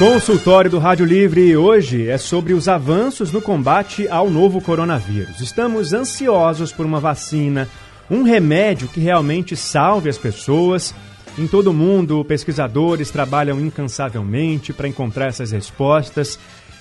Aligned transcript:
Consultório 0.00 0.70
do 0.70 0.78
Rádio 0.78 1.04
Livre 1.04 1.54
hoje 1.58 2.08
é 2.08 2.16
sobre 2.16 2.54
os 2.54 2.68
avanços 2.68 3.32
no 3.32 3.42
combate 3.42 4.08
ao 4.08 4.30
novo 4.30 4.58
coronavírus. 4.58 5.42
Estamos 5.42 5.92
ansiosos 5.92 6.72
por 6.72 6.86
uma 6.86 6.98
vacina, 6.98 7.68
um 8.10 8.22
remédio 8.22 8.88
que 8.88 8.98
realmente 8.98 9.54
salve 9.54 10.08
as 10.08 10.16
pessoas. 10.16 10.94
Em 11.36 11.46
todo 11.46 11.66
o 11.66 11.74
mundo, 11.74 12.24
pesquisadores 12.24 13.10
trabalham 13.10 13.60
incansavelmente 13.60 14.72
para 14.72 14.88
encontrar 14.88 15.26
essas 15.26 15.50
respostas 15.50 16.38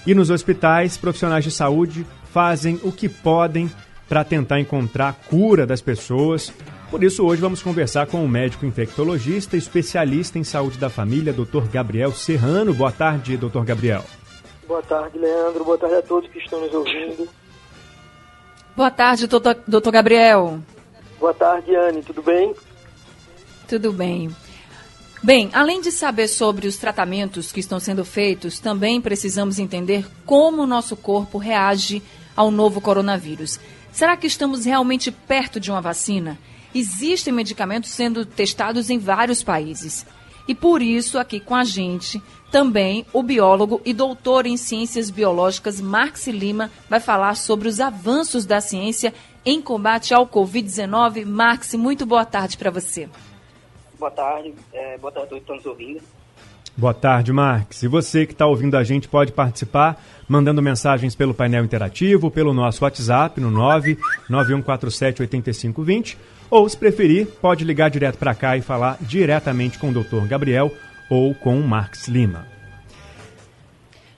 e 0.07 0.15
nos 0.15 0.29
hospitais, 0.29 0.95
profissionais 0.95 1.43
de 1.43 1.51
saúde 1.51 2.07
fazem 2.31 2.79
o 2.83 2.91
que 2.93 3.09
podem 3.09 3.69
para 4.07 4.23
tentar 4.23 4.61
encontrar 4.61 5.09
a 5.09 5.13
cura 5.29 5.67
das 5.67 5.81
pessoas 5.81 6.53
por 6.89 7.03
isso, 7.03 7.25
hoje 7.25 7.41
vamos 7.41 7.61
conversar 7.61 8.07
com 8.07 8.23
o 8.23 8.27
médico 8.27 8.65
infectologista, 8.65 9.55
especialista 9.55 10.39
em 10.39 10.43
saúde 10.43 10.77
da 10.77 10.89
família, 10.89 11.31
Dr. 11.31 11.67
Gabriel 11.71 12.11
Serrano. 12.11 12.73
Boa 12.73 12.91
tarde, 12.91 13.37
Dr. 13.37 13.63
Gabriel. 13.63 14.03
Boa 14.67 14.81
tarde, 14.81 15.17
Leandro. 15.17 15.63
Boa 15.63 15.77
tarde 15.77 15.95
a 15.95 16.01
todos 16.01 16.29
que 16.29 16.39
estão 16.39 16.59
nos 16.61 16.73
ouvindo. 16.73 17.29
Boa 18.75 18.89
tarde, 18.89 19.27
doutor, 19.27 19.57
doutor 19.67 19.91
Gabriel. 19.91 20.59
Boa 21.19 21.33
tarde, 21.33 21.75
Anne. 21.75 22.01
Tudo 22.01 22.23
bem? 22.23 22.53
Tudo 23.67 23.93
bem. 23.93 24.35
Bem, 25.21 25.49
além 25.53 25.81
de 25.81 25.91
saber 25.91 26.27
sobre 26.27 26.67
os 26.67 26.77
tratamentos 26.77 27.51
que 27.51 27.59
estão 27.59 27.79
sendo 27.79 28.05
feitos, 28.05 28.59
também 28.59 29.01
precisamos 29.01 29.59
entender 29.59 30.05
como 30.25 30.63
o 30.63 30.67
nosso 30.67 30.95
corpo 30.95 31.37
reage 31.37 32.01
ao 32.35 32.49
novo 32.49 32.79
coronavírus. 32.79 33.59
Será 33.91 34.15
que 34.15 34.27
estamos 34.27 34.65
realmente 34.65 35.11
perto 35.11 35.59
de 35.59 35.69
uma 35.69 35.81
vacina? 35.81 36.37
Existem 36.73 37.33
medicamentos 37.33 37.89
sendo 37.89 38.25
testados 38.25 38.89
em 38.89 38.97
vários 38.97 39.43
países. 39.43 40.05
E 40.47 40.55
por 40.55 40.81
isso, 40.81 41.19
aqui 41.19 41.39
com 41.39 41.55
a 41.55 41.63
gente, 41.63 42.21
também 42.51 43.05
o 43.13 43.21
biólogo 43.21 43.81
e 43.85 43.93
doutor 43.93 44.47
em 44.47 44.57
ciências 44.57 45.11
biológicas 45.11 45.79
Marx 45.79 46.27
Lima 46.27 46.71
vai 46.89 46.99
falar 46.99 47.35
sobre 47.35 47.67
os 47.67 47.79
avanços 47.79 48.45
da 48.47 48.59
ciência 48.59 49.13
em 49.45 49.61
combate 49.61 50.13
ao 50.13 50.27
Covid-19. 50.27 51.25
Marx, 51.25 51.75
muito 51.75 52.05
boa 52.05 52.25
tarde 52.25 52.57
para 52.57 52.71
você. 52.71 53.07
Boa 53.99 54.09
tarde, 54.09 54.53
é, 54.73 54.97
boa 54.97 55.11
tarde 55.11 55.27
a 55.27 55.29
todos 55.29 55.45
que 55.45 55.51
estão 55.51 55.55
nos 55.57 55.65
ouvindo. 55.65 56.01
Boa 56.75 56.93
tarde, 56.93 57.33
Marx. 57.33 57.83
E 57.83 57.87
você 57.87 58.25
que 58.25 58.31
está 58.31 58.47
ouvindo 58.47 58.77
a 58.77 58.83
gente 58.83 59.07
pode 59.07 59.31
participar 59.31 60.01
mandando 60.27 60.61
mensagens 60.61 61.13
pelo 61.13 61.33
painel 61.33 61.63
interativo, 61.63 62.31
pelo 62.31 62.53
nosso 62.53 62.83
WhatsApp 62.83 63.39
no 63.39 63.51
99147 63.51 65.21
8520 65.21 66.17
ou, 66.49 66.67
se 66.67 66.77
preferir, 66.77 67.27
pode 67.41 67.63
ligar 67.63 67.89
direto 67.89 68.17
para 68.17 68.35
cá 68.35 68.57
e 68.57 68.61
falar 68.61 68.97
diretamente 69.01 69.77
com 69.77 69.89
o 69.89 69.93
Dr. 69.93 70.25
Gabriel 70.27 70.71
ou 71.09 71.33
com 71.33 71.59
o 71.59 71.67
Marx 71.67 72.07
Lima. 72.07 72.45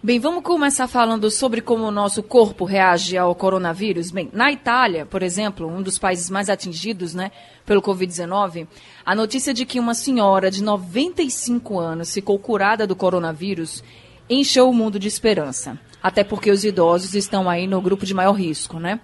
Bem, 0.03 0.19
vamos 0.19 0.43
começar 0.43 0.87
falando 0.87 1.29
sobre 1.29 1.61
como 1.61 1.83
o 1.83 1.91
nosso 1.91 2.23
corpo 2.23 2.65
reage 2.65 3.15
ao 3.15 3.35
coronavírus. 3.35 4.09
Bem, 4.09 4.29
na 4.33 4.51
Itália, 4.51 5.05
por 5.05 5.21
exemplo, 5.21 5.67
um 5.67 5.79
dos 5.79 5.99
países 5.99 6.27
mais 6.27 6.49
atingidos 6.49 7.13
né, 7.13 7.31
pelo 7.67 7.83
Covid-19, 7.83 8.67
a 9.05 9.13
notícia 9.13 9.53
de 9.53 9.63
que 9.63 9.79
uma 9.79 9.93
senhora 9.93 10.49
de 10.49 10.63
95 10.63 11.79
anos 11.79 12.11
ficou 12.11 12.39
curada 12.39 12.87
do 12.87 12.95
coronavírus 12.95 13.83
encheu 14.27 14.67
o 14.67 14.73
mundo 14.73 14.97
de 14.97 15.07
esperança. 15.07 15.77
Até 16.01 16.23
porque 16.23 16.49
os 16.49 16.63
idosos 16.63 17.13
estão 17.13 17.47
aí 17.47 17.67
no 17.67 17.79
grupo 17.79 18.03
de 18.03 18.13
maior 18.15 18.33
risco, 18.33 18.79
né? 18.79 18.99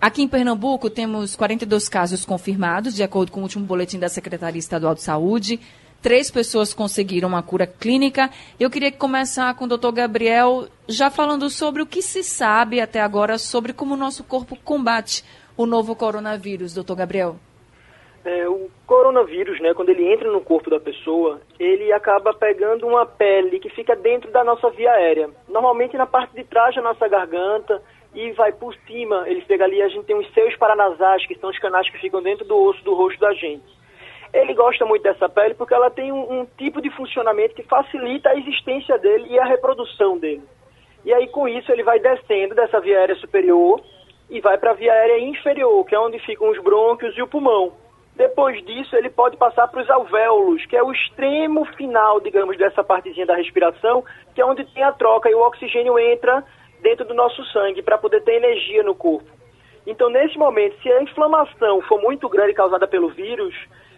Aqui 0.00 0.22
em 0.22 0.28
Pernambuco 0.28 0.88
temos 0.88 1.36
42 1.36 1.86
casos 1.86 2.24
confirmados, 2.24 2.94
de 2.94 3.02
acordo 3.02 3.30
com 3.30 3.40
o 3.40 3.42
último 3.42 3.66
boletim 3.66 3.98
da 3.98 4.08
Secretaria 4.08 4.58
Estadual 4.58 4.94
de 4.94 5.02
Saúde. 5.02 5.60
Três 6.00 6.30
pessoas 6.30 6.72
conseguiram 6.72 7.28
uma 7.28 7.42
cura 7.42 7.66
clínica. 7.66 8.30
Eu 8.58 8.70
queria 8.70 8.90
começar 8.90 9.54
com 9.54 9.66
o 9.66 9.68
doutor 9.68 9.92
Gabriel, 9.92 10.68
já 10.88 11.10
falando 11.10 11.50
sobre 11.50 11.82
o 11.82 11.86
que 11.86 12.00
se 12.00 12.22
sabe 12.22 12.80
até 12.80 12.98
agora 12.98 13.36
sobre 13.36 13.74
como 13.74 13.92
o 13.92 13.96
nosso 13.96 14.24
corpo 14.24 14.56
combate 14.64 15.22
o 15.54 15.66
novo 15.66 15.94
coronavírus, 15.94 16.72
doutor 16.72 16.96
Gabriel. 16.96 17.36
É, 18.24 18.48
o 18.48 18.70
coronavírus, 18.86 19.60
né, 19.60 19.74
quando 19.74 19.90
ele 19.90 20.10
entra 20.10 20.30
no 20.32 20.40
corpo 20.40 20.70
da 20.70 20.80
pessoa, 20.80 21.42
ele 21.58 21.92
acaba 21.92 22.32
pegando 22.32 22.86
uma 22.86 23.04
pele 23.04 23.58
que 23.58 23.68
fica 23.68 23.94
dentro 23.94 24.30
da 24.30 24.42
nossa 24.42 24.70
via 24.70 24.92
aérea. 24.92 25.28
Normalmente 25.46 25.96
na 25.98 26.06
parte 26.06 26.34
de 26.34 26.44
trás 26.44 26.74
da 26.74 26.80
nossa 26.80 27.06
garganta, 27.06 27.82
e 28.20 28.32
vai 28.32 28.52
por 28.52 28.74
cima, 28.86 29.24
ele 29.26 29.40
pega 29.42 29.64
ali, 29.64 29.80
a 29.80 29.88
gente 29.88 30.04
tem 30.04 30.16
os 30.16 30.30
seios 30.34 30.54
paranasais, 30.56 31.26
que 31.26 31.34
são 31.36 31.48
os 31.48 31.58
canais 31.58 31.88
que 31.88 31.98
ficam 31.98 32.22
dentro 32.22 32.44
do 32.44 32.56
osso 32.56 32.84
do 32.84 32.94
rosto 32.94 33.18
da 33.18 33.32
gente. 33.32 33.64
Ele 34.32 34.52
gosta 34.52 34.84
muito 34.84 35.02
dessa 35.02 35.28
pele 35.28 35.54
porque 35.54 35.72
ela 35.72 35.90
tem 35.90 36.12
um, 36.12 36.40
um 36.40 36.46
tipo 36.58 36.82
de 36.82 36.90
funcionamento 36.90 37.54
que 37.54 37.62
facilita 37.62 38.28
a 38.28 38.36
existência 38.36 38.98
dele 38.98 39.26
e 39.30 39.38
a 39.38 39.44
reprodução 39.44 40.18
dele. 40.18 40.42
E 41.04 41.14
aí, 41.14 41.28
com 41.28 41.48
isso, 41.48 41.72
ele 41.72 41.82
vai 41.82 41.98
descendo 41.98 42.54
dessa 42.54 42.78
via 42.78 42.98
aérea 42.98 43.16
superior 43.16 43.80
e 44.28 44.38
vai 44.40 44.58
para 44.58 44.72
a 44.72 44.74
via 44.74 44.92
aérea 44.92 45.18
inferior, 45.20 45.84
que 45.86 45.94
é 45.94 45.98
onde 45.98 46.18
ficam 46.20 46.50
os 46.50 46.62
brônquios 46.62 47.16
e 47.16 47.22
o 47.22 47.26
pulmão. 47.26 47.72
Depois 48.14 48.62
disso, 48.66 48.94
ele 48.96 49.08
pode 49.08 49.38
passar 49.38 49.66
para 49.68 49.82
os 49.82 49.88
alvéolos, 49.88 50.66
que 50.66 50.76
é 50.76 50.82
o 50.82 50.92
extremo 50.92 51.64
final, 51.74 52.20
digamos, 52.20 52.58
dessa 52.58 52.84
partezinha 52.84 53.24
da 53.24 53.34
respiração, 53.34 54.04
que 54.34 54.42
é 54.42 54.44
onde 54.44 54.62
tem 54.74 54.82
a 54.82 54.92
troca 54.92 55.30
e 55.30 55.34
o 55.34 55.40
oxigênio 55.40 55.98
entra 55.98 56.44
dentro 56.80 57.04
do 57.04 57.14
nosso 57.14 57.44
sangue 57.46 57.82
para 57.82 57.98
poder 57.98 58.22
ter 58.22 58.34
energia 58.34 58.82
no 58.82 58.94
corpo. 58.94 59.30
Então, 59.86 60.10
nesse 60.10 60.36
momento, 60.38 60.80
se 60.82 60.90
a 60.90 61.02
inflamação 61.02 61.80
for 61.82 62.00
muito 62.00 62.28
grande 62.28 62.52
causada 62.52 62.86
pelo 62.86 63.08
vírus, 63.10 63.54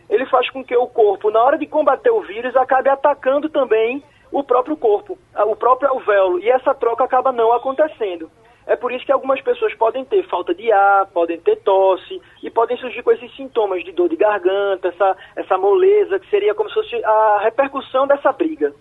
ele 0.09 0.26
faz 0.26 0.48
com 0.50 0.65
que 0.65 0.76
o 0.76 0.87
corpo, 0.87 1.31
na 1.31 1.43
hora 1.43 1.59
de 1.59 1.66
combater 1.66 2.10
o 2.10 2.22
vírus, 2.22 2.54
acabe 2.56 2.88
atacando 2.88 3.48
também 3.48 4.03
o 4.31 4.43
próprio 4.43 4.76
corpo, 4.76 5.19
o 5.34 5.56
próprio 5.56 5.91
alvéolo, 5.91 6.38
e 6.38 6.48
essa 6.48 6.75
troca 6.75 7.04
acaba 7.04 7.32
não 7.32 7.53
acontecendo. 7.53 8.31
É 8.66 8.76
por 8.76 8.93
isso 8.93 9.04
que 9.04 9.12
algumas 9.12 9.41
pessoas 9.43 9.75
podem 9.75 10.04
ter 10.04 10.26
falta 10.28 10.54
de 10.54 10.70
ar, 10.70 11.06
podem 11.06 11.38
ter 11.41 11.56
tosse 11.56 12.20
e 12.43 12.50
podem 12.50 12.76
surgir 12.76 13.03
com 13.03 13.10
esses 13.10 13.34
sintomas 13.34 13.84
de 13.84 13.93
dor 13.93 14.09
de 14.09 14.16
garganta, 14.16 14.88
essa, 14.88 15.16
essa 15.37 15.59
moleza, 15.59 16.19
que 16.19 16.31
seria 16.31 16.54
como 16.54 16.69
se 16.69 16.75
fosse 16.76 17.04
a 17.04 17.41
repercussão 17.43 18.06
dessa 18.06 18.31
briga. 18.32 18.72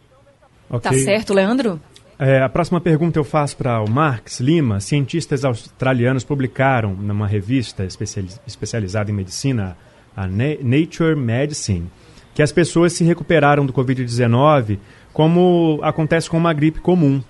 Okay. 0.70 0.80
Tá 0.80 0.94
certo, 0.94 1.34
Leandro? 1.34 1.80
É, 2.24 2.40
a 2.40 2.48
próxima 2.48 2.80
pergunta 2.80 3.18
eu 3.18 3.24
faço 3.24 3.58
para 3.58 3.82
o 3.82 3.90
Marx 3.90 4.40
Lima. 4.40 4.80
Cientistas 4.80 5.44
australianos 5.44 6.24
publicaram 6.24 6.94
numa 6.94 7.26
revista 7.26 7.84
especializada 7.84 9.10
em 9.10 9.14
medicina, 9.14 9.76
a 10.16 10.28
Nature 10.28 11.16
Medicine, 11.16 11.90
que 12.36 12.44
as 12.44 12.52
pessoas 12.52 12.94
se 12.94 13.04
recuperaram 13.04 13.66
do 13.66 13.74
Covid-19 13.74 14.78
como 15.12 15.80
acontece 15.82 16.30
com 16.30 16.38
uma 16.38 16.54
gripe 16.54 16.80
comum. 16.80 17.24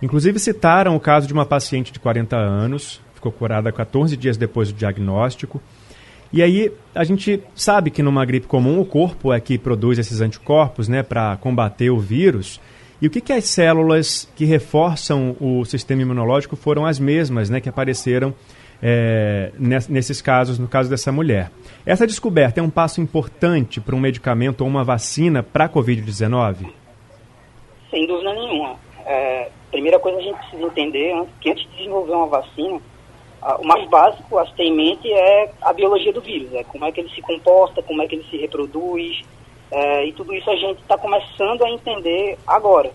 Inclusive 0.00 0.38
citaram 0.38 0.96
o 0.96 1.00
caso 1.00 1.26
de 1.26 1.34
uma 1.34 1.44
paciente 1.44 1.92
de 1.92 2.00
40 2.00 2.34
anos, 2.34 3.02
ficou 3.14 3.30
curada 3.30 3.70
14 3.70 4.16
dias 4.16 4.38
depois 4.38 4.72
do 4.72 4.78
diagnóstico. 4.78 5.60
E 6.32 6.42
aí 6.42 6.72
a 6.94 7.04
gente 7.04 7.42
sabe 7.54 7.90
que 7.90 8.02
numa 8.02 8.24
gripe 8.24 8.46
comum 8.46 8.80
o 8.80 8.86
corpo 8.86 9.30
é 9.30 9.40
que 9.40 9.58
produz 9.58 9.98
esses 9.98 10.22
anticorpos 10.22 10.88
né, 10.88 11.02
para 11.02 11.36
combater 11.36 11.90
o 11.90 11.98
vírus. 11.98 12.58
E 13.00 13.06
o 13.06 13.10
que, 13.10 13.20
que 13.20 13.32
as 13.32 13.44
células 13.44 14.30
que 14.34 14.44
reforçam 14.44 15.36
o 15.40 15.64
sistema 15.64 16.02
imunológico 16.02 16.56
foram 16.56 16.84
as 16.84 16.98
mesmas 16.98 17.48
né, 17.48 17.60
que 17.60 17.68
apareceram 17.68 18.34
é, 18.82 19.52
nesses 19.58 20.20
casos, 20.20 20.58
no 20.58 20.66
caso 20.66 20.90
dessa 20.90 21.12
mulher. 21.12 21.50
Essa 21.86 22.06
descoberta 22.06 22.60
é 22.60 22.62
um 22.62 22.70
passo 22.70 23.00
importante 23.00 23.80
para 23.80 23.94
um 23.94 24.00
medicamento 24.00 24.62
ou 24.62 24.66
uma 24.66 24.84
vacina 24.84 25.42
para 25.42 25.64
a 25.64 25.68
Covid-19? 25.68 26.72
Sem 27.90 28.06
dúvida 28.06 28.34
nenhuma. 28.34 28.76
É, 29.06 29.48
primeira 29.70 29.98
coisa 29.98 30.18
a 30.18 30.22
gente 30.22 30.38
precisa 30.38 30.64
entender 30.64 31.24
que 31.40 31.50
antes 31.50 31.64
de 31.64 31.76
desenvolver 31.76 32.12
uma 32.12 32.26
vacina, 32.26 32.80
o 33.60 33.66
mais 33.66 33.88
básico 33.88 34.38
a 34.38 34.46
se 34.46 34.54
ter 34.54 34.64
em 34.64 34.76
mente 34.76 35.10
é 35.10 35.50
a 35.62 35.72
biologia 35.72 36.12
do 36.12 36.20
vírus, 36.20 36.52
é 36.52 36.64
como 36.64 36.84
é 36.84 36.92
que 36.92 37.00
ele 37.00 37.10
se 37.10 37.22
comporta, 37.22 37.82
como 37.82 38.02
é 38.02 38.06
que 38.06 38.16
ele 38.16 38.26
se 38.28 38.36
reproduz, 38.36 39.22
é, 39.70 40.06
e 40.06 40.12
tudo 40.12 40.34
isso 40.34 40.50
a 40.50 40.56
gente 40.56 40.80
está 40.80 40.96
começando 40.96 41.64
a 41.64 41.70
entender 41.70 42.38
agora. 42.46 42.90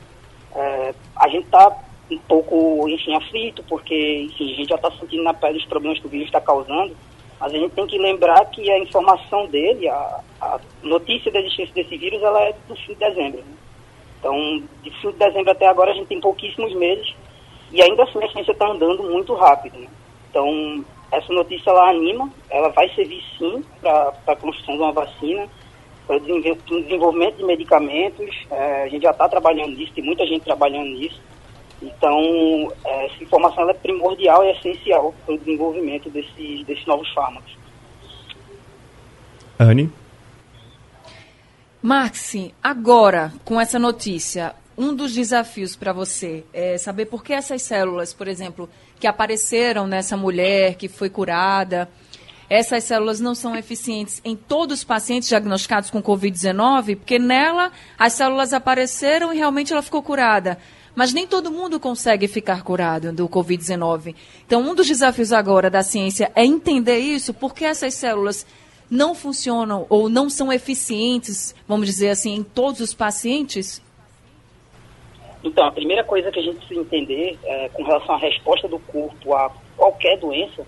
É, 0.55 0.93
a 1.15 1.27
gente 1.27 1.45
está 1.45 1.75
um 2.11 2.17
pouco, 2.19 2.87
enfim, 2.89 3.15
aflito, 3.15 3.63
porque 3.63 4.23
enfim, 4.23 4.53
a 4.53 4.55
gente 4.55 4.69
já 4.69 4.75
está 4.75 4.91
sentindo 4.91 5.23
na 5.23 5.33
pele 5.33 5.57
os 5.57 5.65
problemas 5.65 5.99
que 5.99 6.07
o 6.07 6.09
vírus 6.09 6.27
está 6.27 6.41
causando, 6.41 6.95
mas 7.39 7.53
a 7.53 7.57
gente 7.57 7.73
tem 7.73 7.87
que 7.87 7.97
lembrar 7.97 8.45
que 8.45 8.69
a 8.71 8.79
informação 8.79 9.47
dele, 9.47 9.87
a, 9.87 10.19
a, 10.41 10.59
notícia 10.81 11.31
da 11.31 11.39
existência 11.39 11.73
desse 11.73 11.97
vírus, 11.97 12.21
ela 12.21 12.41
é 12.41 12.55
do 12.67 12.75
fim 12.75 12.93
de 12.93 12.99
dezembro. 12.99 13.39
Né? 13.39 13.53
Então, 14.19 14.63
de 14.83 14.91
fim 15.01 15.11
de 15.11 15.17
dezembro 15.17 15.51
até 15.51 15.67
agora, 15.67 15.91
a 15.91 15.95
gente 15.95 16.07
tem 16.07 16.19
pouquíssimos 16.19 16.73
meses, 16.75 17.13
e 17.71 17.81
ainda 17.81 18.03
assim 18.03 18.23
a 18.23 18.31
ciência 18.31 18.51
está 18.51 18.67
andando 18.67 19.03
muito 19.03 19.33
rápido. 19.33 19.77
Né? 19.79 19.87
Então, 20.29 20.85
essa 21.11 21.31
notícia 21.31 21.69
ela 21.69 21.89
anima, 21.89 22.29
ela 22.49 22.69
vai 22.69 22.89
servir 22.95 23.23
sim 23.37 23.63
para 23.81 24.13
a 24.27 24.35
construção 24.35 24.75
de 24.75 24.81
uma 24.81 24.91
vacina, 24.91 25.47
desenvolvimento 26.81 27.37
de 27.37 27.43
medicamentos. 27.43 28.29
É, 28.51 28.83
a 28.83 28.87
gente 28.89 29.03
já 29.03 29.11
está 29.11 29.27
trabalhando 29.27 29.75
nisso, 29.75 29.93
tem 29.93 30.03
muita 30.03 30.25
gente 30.25 30.43
trabalhando 30.43 30.89
nisso. 30.89 31.21
Então, 31.81 32.71
é, 32.85 33.05
essa 33.05 33.23
informação 33.23 33.69
é 33.69 33.73
primordial 33.73 34.43
e 34.43 34.51
essencial 34.51 35.13
para 35.25 35.35
o 35.35 35.37
desenvolvimento 35.37 36.09
desses, 36.09 36.65
desses 36.65 36.85
novos 36.85 37.11
fármacos. 37.13 37.57
Anne? 39.59 39.91
Maxi, 41.81 42.53
agora, 42.63 43.33
com 43.43 43.59
essa 43.59 43.77
notícia, 43.77 44.55
um 44.77 44.95
dos 44.95 45.13
desafios 45.13 45.75
para 45.75 45.91
você 45.91 46.45
é 46.53 46.77
saber 46.77 47.05
por 47.07 47.23
que 47.23 47.33
essas 47.33 47.61
células, 47.61 48.13
por 48.13 48.27
exemplo, 48.27 48.69
que 48.99 49.05
apareceram 49.05 49.85
nessa 49.85 50.15
mulher 50.15 50.75
que 50.75 50.87
foi 50.87 51.09
curada, 51.09 51.89
essas 52.53 52.83
células 52.83 53.19
não 53.19 53.33
são 53.33 53.55
eficientes 53.55 54.21
em 54.23 54.35
todos 54.35 54.79
os 54.79 54.83
pacientes 54.83 55.27
diagnosticados 55.27 55.89
com 55.89 56.03
Covid-19, 56.03 56.97
porque 56.97 57.17
nela 57.17 57.71
as 57.97 58.13
células 58.13 58.53
apareceram 58.53 59.33
e 59.33 59.37
realmente 59.37 59.73
ela 59.73 59.81
ficou 59.81 60.03
curada. 60.03 60.59
Mas 60.95 61.11
nem 61.11 61.25
todo 61.25 61.49
mundo 61.49 61.79
consegue 61.79 62.27
ficar 62.27 62.61
curado 62.61 63.11
do 63.11 63.27
Covid-19. 63.27 64.13
Então, 64.45 64.61
um 64.61 64.75
dos 64.75 64.87
desafios 64.87 65.33
agora 65.33 65.67
da 65.67 65.81
ciência 65.81 66.31
é 66.35 66.45
entender 66.45 66.99
isso, 66.99 67.33
porque 67.33 67.65
essas 67.65 67.95
células 67.95 68.45
não 68.87 69.15
funcionam 69.15 69.87
ou 69.89 70.07
não 70.07 70.29
são 70.29 70.53
eficientes, 70.53 71.55
vamos 71.67 71.87
dizer 71.87 72.09
assim, 72.09 72.35
em 72.35 72.43
todos 72.43 72.81
os 72.81 72.93
pacientes? 72.93 73.81
Então, 75.43 75.65
a 75.65 75.71
primeira 75.71 76.03
coisa 76.03 76.31
que 76.31 76.39
a 76.39 76.43
gente 76.43 76.57
precisa 76.57 76.81
entender 76.81 77.39
é, 77.43 77.69
com 77.69 77.81
relação 77.81 78.13
à 78.13 78.19
resposta 78.19 78.67
do 78.67 78.77
corpo 78.77 79.33
a 79.33 79.51
qualquer 79.75 80.19
doença, 80.19 80.63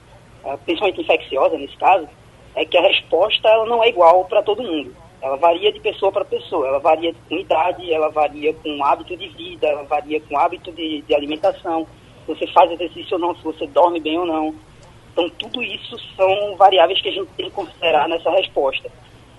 principalmente 0.66 1.02
infecciosa 1.02 1.58
nesse 1.58 1.76
caso, 1.78 2.08
é 2.56 2.66
que 2.66 2.78
a 2.78 2.82
resposta 2.82 3.48
ela 3.48 3.66
não 3.66 3.84
é 3.84 3.90
igual 3.90 4.26
para 4.26 4.42
todo 4.42 4.64
mundo. 4.64 4.96
Ela 5.22 5.38
varia 5.38 5.72
de 5.72 5.80
pessoa 5.80 6.12
para 6.12 6.24
pessoa, 6.24 6.68
ela 6.68 6.80
varia 6.80 7.14
com 7.28 7.36
idade, 7.36 7.92
ela 7.92 8.10
varia 8.10 8.54
com 8.54 8.84
hábito 8.84 9.18
de 9.18 9.28
vida, 9.30 9.68
ela 9.68 9.84
varia 9.84 10.22
com 10.22 10.38
hábito 10.38 10.72
de, 10.72 11.02
de 11.02 11.16
alimentação, 11.16 11.88
se 12.26 12.34
você 12.34 12.48
faz 12.48 12.72
exercício 12.72 13.16
ou 13.16 13.20
não, 13.20 13.36
se 13.36 13.44
você 13.44 13.66
dorme 13.68 14.00
bem 14.00 14.18
ou 14.20 14.26
não. 14.26 14.56
Então, 15.12 15.30
tudo 15.30 15.64
isso 15.64 15.98
são 16.16 16.56
variáveis 16.58 17.02
que 17.02 17.10
a 17.10 17.12
gente 17.12 17.30
tem 17.38 17.46
que 17.46 17.56
considerar 17.56 18.08
nessa 18.08 18.30
resposta. 18.32 18.92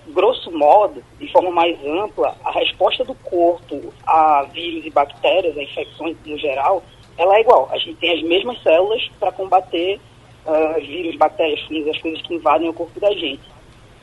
Grosso 0.07 0.51
modo, 0.51 1.03
de 1.19 1.31
forma 1.31 1.51
mais 1.51 1.77
ampla, 1.85 2.35
a 2.43 2.51
resposta 2.51 3.03
do 3.03 3.13
corpo 3.13 3.93
a 4.05 4.43
vírus 4.51 4.85
e 4.85 4.89
bactérias, 4.89 5.57
a 5.57 5.63
infecções 5.63 6.17
no 6.25 6.37
geral, 6.37 6.81
ela 7.17 7.35
é 7.37 7.41
igual. 7.41 7.69
A 7.71 7.77
gente 7.77 7.95
tem 7.95 8.13
as 8.13 8.23
mesmas 8.23 8.61
células 8.63 9.07
para 9.19 9.31
combater 9.31 9.99
uh, 10.47 10.81
vírus, 10.81 11.15
bactérias, 11.17 11.61
fungos, 11.61 11.89
as 11.89 12.01
coisas 12.01 12.21
que 12.21 12.33
invadem 12.33 12.69
o 12.69 12.73
corpo 12.73 12.99
da 12.99 13.11
gente. 13.11 13.43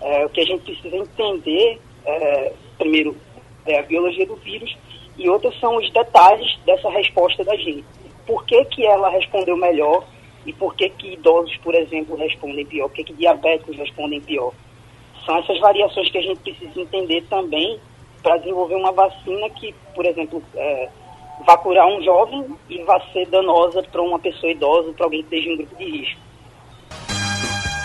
Uh, 0.01 0.27
o 0.27 0.29
que 0.29 0.41
a 0.41 0.45
gente 0.45 0.63
precisa 0.63 0.97
entender, 0.97 1.81
uh, 2.07 2.55
primeiro, 2.79 3.17
é 3.67 3.79
a 3.79 3.83
biologia 3.83 4.27
do 4.27 4.37
vírus 4.37 4.77
e 5.17 5.29
outros 5.29 5.59
são 5.59 5.77
os 5.77 5.91
detalhes 5.91 6.59
dessa 6.67 6.91
resposta 6.91 7.43
da 7.45 7.57
gente. 7.57 7.85
Por 8.27 8.45
que, 8.45 8.65
que 8.67 8.87
ela 8.87 9.09
respondeu 9.09 9.57
melhor 9.57 10.05
e 10.45 10.53
por 10.53 10.75
que, 10.75 10.89
que 10.91 11.15
idosos, 11.15 11.57
por 11.59 11.75
exemplo, 11.75 12.17
respondem 12.17 12.67
pior? 12.67 12.89
Por 12.89 12.97
que, 12.97 13.05
que 13.05 13.15
diabéticos 13.15 13.77
respondem 13.77 14.21
pior? 14.21 14.53
São 15.25 15.39
essas 15.39 15.59
variações 15.61 16.11
que 16.11 16.19
a 16.19 16.23
gente 16.23 16.41
precisa 16.41 16.81
entender 16.81 17.23
também 17.31 17.79
para 18.23 18.37
desenvolver 18.39 18.75
uma 18.75 18.93
vacina 18.93 19.49
que, 19.51 19.75
por 19.95 20.05
exemplo, 20.05 20.43
é, 20.55 20.89
vá 21.47 21.57
curar 21.57 21.87
um 21.87 22.03
jovem 22.03 22.47
e 22.69 22.83
vá 22.83 23.01
ser 23.13 23.27
danosa 23.27 23.83
para 23.83 24.03
uma 24.03 24.19
pessoa 24.19 24.53
idosa, 24.53 24.93
para 24.93 25.07
alguém 25.07 25.23
que 25.23 25.37
esteja 25.37 25.55
em 25.55 25.57
grupo 25.59 25.77
de 25.77 25.85
risco. 25.85 26.21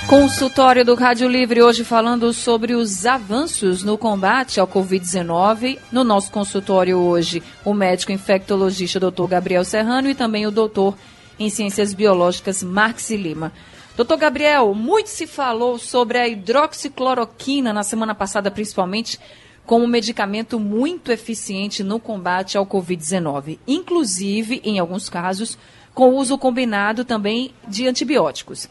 Consultório 0.09 0.83
do 0.83 0.95
Rádio 0.95 1.29
Livre 1.29 1.61
hoje 1.61 1.83
falando 1.83 2.33
sobre 2.33 2.73
os 2.73 3.06
avanços 3.06 3.83
no 3.83 3.95
combate 3.95 4.59
ao 4.59 4.67
Covid-19. 4.67 5.77
No 5.91 6.03
nosso 6.03 6.31
consultório 6.31 6.97
hoje, 6.97 7.44
o 7.63 7.75
médico 7.75 8.11
infectologista 8.11 9.00
Dr. 9.00 9.27
Gabriel 9.27 9.63
Serrano 9.63 10.09
e 10.09 10.15
também 10.15 10.47
o 10.47 10.51
doutor 10.51 10.97
em 11.38 11.47
Ciências 11.51 11.94
Biológicas, 11.94 12.63
Marx 12.63 13.11
Lima. 13.11 13.53
Doutor 13.95 14.17
Gabriel, 14.17 14.73
muito 14.73 15.09
se 15.09 15.27
falou 15.27 15.77
sobre 15.77 16.17
a 16.17 16.27
hidroxicloroquina 16.27 17.71
na 17.71 17.83
semana 17.83 18.15
passada, 18.15 18.50
principalmente, 18.50 19.19
como 19.63 19.85
um 19.85 19.88
medicamento 19.88 20.59
muito 20.59 21.12
eficiente 21.12 21.83
no 21.83 22.00
combate 22.00 22.57
ao 22.57 22.65
Covid-19, 22.65 23.59
inclusive, 23.67 24.59
em 24.63 24.79
alguns 24.79 25.07
casos, 25.07 25.55
com 25.94 26.15
uso 26.15 26.35
combinado 26.35 27.05
também 27.05 27.53
de 27.67 27.88
antibióticos. 27.88 28.67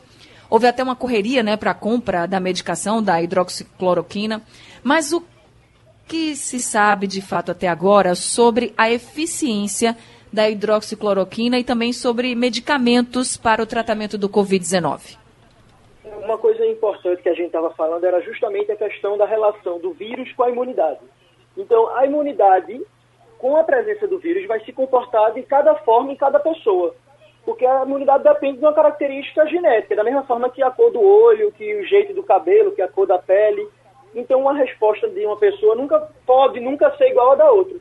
Houve 0.51 0.67
até 0.67 0.83
uma 0.83 0.97
correria 0.97 1.43
né, 1.43 1.57
para 1.57 1.73
a 1.73 1.75
compra 1.75 2.27
da 2.27 2.41
medicação, 2.41 3.03
da 3.03 3.21
hidroxicloroquina, 3.23 4.43
mas 4.83 5.13
o 5.13 5.23
que 6.07 6.35
se 6.35 6.59
sabe 6.59 7.07
de 7.07 7.21
fato 7.21 7.53
até 7.53 7.69
agora 7.69 8.15
sobre 8.15 8.73
a 8.77 8.91
eficiência 8.91 9.95
da 10.33 10.49
hidroxicloroquina 10.49 11.59
e 11.59 11.65
também 11.65 11.93
sobre 11.93 12.35
medicamentos 12.35 13.37
para 13.37 13.63
o 13.63 13.67
tratamento 13.67 14.17
do 14.17 14.29
Covid-19. 14.29 15.19
Uma 16.25 16.39
coisa 16.39 16.65
importante 16.67 17.23
que 17.23 17.29
a 17.29 17.35
gente 17.35 17.47
estava 17.47 17.71
falando 17.71 18.05
era 18.05 18.21
justamente 18.23 18.73
a 18.73 18.77
questão 18.77 19.17
da 19.17 19.27
relação 19.27 19.79
do 19.79 19.93
vírus 19.93 20.31
com 20.33 20.45
a 20.45 20.51
imunidade. 20.51 21.01
Então, 21.57 21.89
a 21.97 22.07
imunidade, 22.07 22.81
com 23.39 23.57
a 23.57 23.65
presença 23.65 24.07
do 24.07 24.19
vírus, 24.19 24.47
vai 24.47 24.61
se 24.65 24.73
comportar 24.73 25.33
de 25.33 25.43
cada 25.43 25.75
forma 25.77 26.13
em 26.13 26.17
cada 26.17 26.39
pessoa. 26.39 26.95
Porque 27.49 27.65
a 27.65 27.83
imunidade 27.83 28.25
depende 28.25 28.59
de 28.59 28.65
uma 28.67 28.75
característica 28.75 29.47
genética, 29.47 29.97
da 29.97 30.05
mesma 30.05 30.23
forma 30.25 30.51
que 30.51 30.63
a 30.63 30.71
cor 30.71 30.93
do 30.93 31.01
olho, 31.01 31.51
que 31.53 31.77
o 31.77 31.87
jeito 31.87 32.13
do 32.13 32.23
cabelo, 32.23 32.73
que 32.73 32.83
a 32.83 32.89
cor 32.89 33.07
da 33.07 33.19
pele. 33.19 33.67
Então, 34.15 34.43
uma 34.43 34.53
resposta 34.53 35.09
de 35.09 35.25
uma 35.25 35.39
pessoa 35.39 35.75
nunca 35.75 35.99
pode 36.27 36.61
nunca 36.61 36.95
ser 36.99 37.09
igual 37.09 37.33
à 37.33 37.37
da 37.37 37.51
outra. 37.51 37.79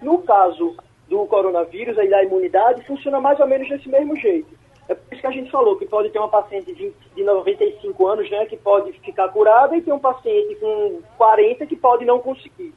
No 0.00 0.22
caso 0.22 0.76
do 1.08 1.26
coronavírus 1.26 1.98
e 1.98 2.06
da 2.06 2.22
imunidade 2.22 2.86
funciona 2.86 3.20
mais 3.20 3.40
ou 3.40 3.48
menos 3.48 3.68
desse 3.68 3.88
mesmo 3.88 4.14
jeito. 4.14 4.56
É 4.88 4.94
por 4.94 5.12
isso 5.12 5.22
que 5.22 5.26
a 5.26 5.32
gente 5.32 5.50
falou 5.50 5.76
que 5.76 5.86
pode 5.86 6.10
ter 6.10 6.20
uma 6.20 6.28
paciente 6.28 6.66
de, 6.66 6.74
20, 6.74 6.94
de 7.16 7.24
95 7.24 8.06
anos 8.06 8.30
né, 8.30 8.46
que 8.46 8.56
pode 8.56 8.92
ficar 9.00 9.26
curada 9.30 9.76
e 9.76 9.82
tem 9.82 9.92
um 9.92 9.98
paciente 9.98 10.54
com 10.54 11.00
40 11.18 11.66
que 11.66 11.74
pode 11.74 12.04
não 12.04 12.20
conseguir. 12.20 12.72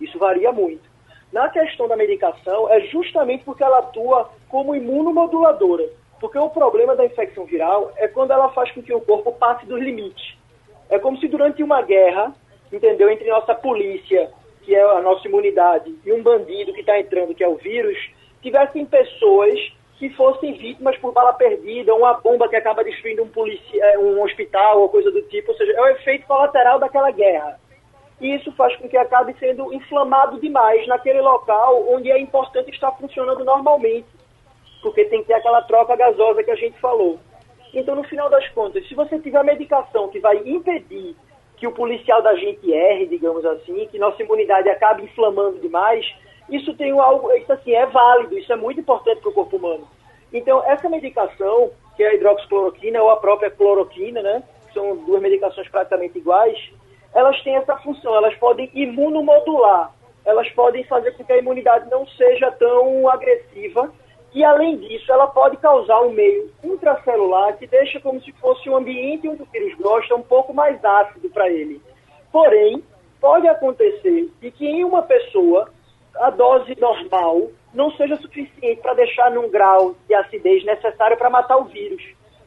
Isso 0.00 0.16
varia 0.16 0.52
muito. 0.52 0.91
Na 1.32 1.48
questão 1.48 1.88
da 1.88 1.96
medicação, 1.96 2.68
é 2.70 2.80
justamente 2.82 3.44
porque 3.44 3.64
ela 3.64 3.78
atua 3.78 4.30
como 4.48 4.74
imunomoduladora. 4.74 5.88
Porque 6.20 6.38
o 6.38 6.50
problema 6.50 6.94
da 6.94 7.04
infecção 7.04 7.44
viral 7.44 7.92
é 7.96 8.06
quando 8.06 8.32
ela 8.32 8.50
faz 8.50 8.70
com 8.72 8.82
que 8.82 8.92
o 8.92 9.00
corpo 9.00 9.32
passe 9.32 9.66
dos 9.66 9.80
limites. 9.80 10.36
É 10.90 10.98
como 10.98 11.18
se 11.18 11.26
durante 11.26 11.62
uma 11.62 11.80
guerra, 11.82 12.34
entendeu, 12.70 13.10
entre 13.10 13.28
nossa 13.28 13.54
polícia 13.54 14.30
que 14.62 14.74
é 14.74 14.82
a 14.82 15.00
nossa 15.00 15.26
imunidade, 15.26 15.94
e 16.04 16.12
um 16.12 16.22
bandido 16.22 16.72
que 16.72 16.80
está 16.80 16.98
entrando, 16.98 17.34
que 17.34 17.44
é 17.44 17.48
o 17.48 17.56
vírus, 17.56 17.98
tivessem 18.40 18.86
pessoas 18.86 19.58
que 19.98 20.08
fossem 20.10 20.54
vítimas 20.54 20.96
por 20.98 21.12
bala 21.12 21.32
perdida, 21.32 21.94
uma 21.94 22.14
bomba 22.14 22.48
que 22.48 22.56
acaba 22.56 22.82
destruindo 22.82 23.22
um, 23.22 23.30
é, 23.74 23.98
um 23.98 24.22
hospital 24.22 24.80
ou 24.80 24.88
coisa 24.88 25.10
do 25.10 25.22
tipo, 25.22 25.52
ou 25.52 25.56
seja, 25.56 25.72
é 25.72 25.80
o 25.80 25.88
efeito 25.88 26.26
colateral 26.26 26.78
daquela 26.78 27.10
guerra. 27.10 27.60
E 28.22 28.36
isso 28.36 28.52
faz 28.52 28.76
com 28.76 28.88
que 28.88 28.96
acabe 28.96 29.34
sendo 29.40 29.74
inflamado 29.74 30.40
demais 30.40 30.86
naquele 30.86 31.20
local 31.20 31.84
onde 31.92 32.08
é 32.08 32.20
importante 32.20 32.70
estar 32.70 32.92
funcionando 32.92 33.44
normalmente, 33.44 34.06
porque 34.80 35.04
tem 35.06 35.22
que 35.22 35.26
ter 35.26 35.34
aquela 35.34 35.60
troca 35.62 35.96
gasosa 35.96 36.44
que 36.44 36.50
a 36.52 36.54
gente 36.54 36.78
falou. 36.78 37.18
Então, 37.74 37.96
no 37.96 38.04
final 38.04 38.30
das 38.30 38.48
contas, 38.50 38.86
se 38.86 38.94
você 38.94 39.18
tiver 39.18 39.42
medicação 39.42 40.06
que 40.08 40.20
vai 40.20 40.36
impedir 40.46 41.16
que 41.56 41.66
o 41.66 41.72
policial 41.72 42.22
da 42.22 42.36
gente 42.36 42.72
erre, 42.72 43.06
digamos 43.06 43.44
assim, 43.44 43.88
que 43.88 43.98
nossa 43.98 44.22
imunidade 44.22 44.68
acabe 44.68 45.02
inflamando 45.02 45.58
demais, 45.58 46.06
isso 46.48 46.74
tem 46.74 46.92
algo, 46.92 47.32
isso 47.32 47.52
assim, 47.52 47.72
é 47.72 47.86
válido, 47.86 48.38
isso 48.38 48.52
é 48.52 48.56
muito 48.56 48.78
importante 48.78 49.20
para 49.20 49.30
o 49.30 49.34
corpo 49.34 49.56
humano. 49.56 49.88
Então, 50.32 50.62
essa 50.64 50.88
medicação, 50.88 51.72
que 51.96 52.04
é 52.04 52.10
a 52.10 52.14
hidroxicloroquina 52.14 53.02
ou 53.02 53.10
a 53.10 53.16
própria 53.16 53.50
cloroquina, 53.50 54.22
né, 54.22 54.44
são 54.72 54.96
duas 54.98 55.20
medicações 55.20 55.68
praticamente 55.68 56.18
iguais, 56.18 56.72
elas 57.14 57.40
têm 57.42 57.56
essa 57.56 57.76
função, 57.78 58.14
elas 58.14 58.34
podem 58.36 58.70
imunomodular, 58.74 59.92
elas 60.24 60.48
podem 60.50 60.84
fazer 60.84 61.12
com 61.12 61.24
que 61.24 61.32
a 61.32 61.38
imunidade 61.38 61.90
não 61.90 62.06
seja 62.06 62.50
tão 62.52 63.08
agressiva 63.08 63.92
e, 64.34 64.42
além 64.44 64.78
disso, 64.78 65.12
ela 65.12 65.26
pode 65.26 65.56
causar 65.58 66.00
um 66.00 66.12
meio 66.12 66.50
intracelular 66.64 67.56
que 67.58 67.66
deixa 67.66 68.00
como 68.00 68.20
se 68.22 68.32
fosse 68.32 68.68
um 68.70 68.76
ambiente 68.76 69.28
onde 69.28 69.42
o 69.42 69.46
vírus 69.46 69.76
gosta 69.78 70.14
um 70.14 70.22
pouco 70.22 70.54
mais 70.54 70.82
ácido 70.82 71.28
para 71.28 71.50
ele. 71.50 71.82
Porém, 72.30 72.82
pode 73.20 73.46
acontecer 73.46 74.30
de 74.40 74.50
que 74.50 74.66
em 74.66 74.84
uma 74.84 75.02
pessoa 75.02 75.70
a 76.16 76.30
dose 76.30 76.78
normal 76.80 77.50
não 77.74 77.90
seja 77.92 78.16
suficiente 78.16 78.80
para 78.80 78.94
deixar 78.94 79.30
num 79.30 79.50
grau 79.50 79.94
de 80.06 80.14
acidez 80.14 80.64
necessário 80.64 81.16
para 81.16 81.30
matar 81.30 81.56
o 81.56 81.64
vírus, 81.64 82.02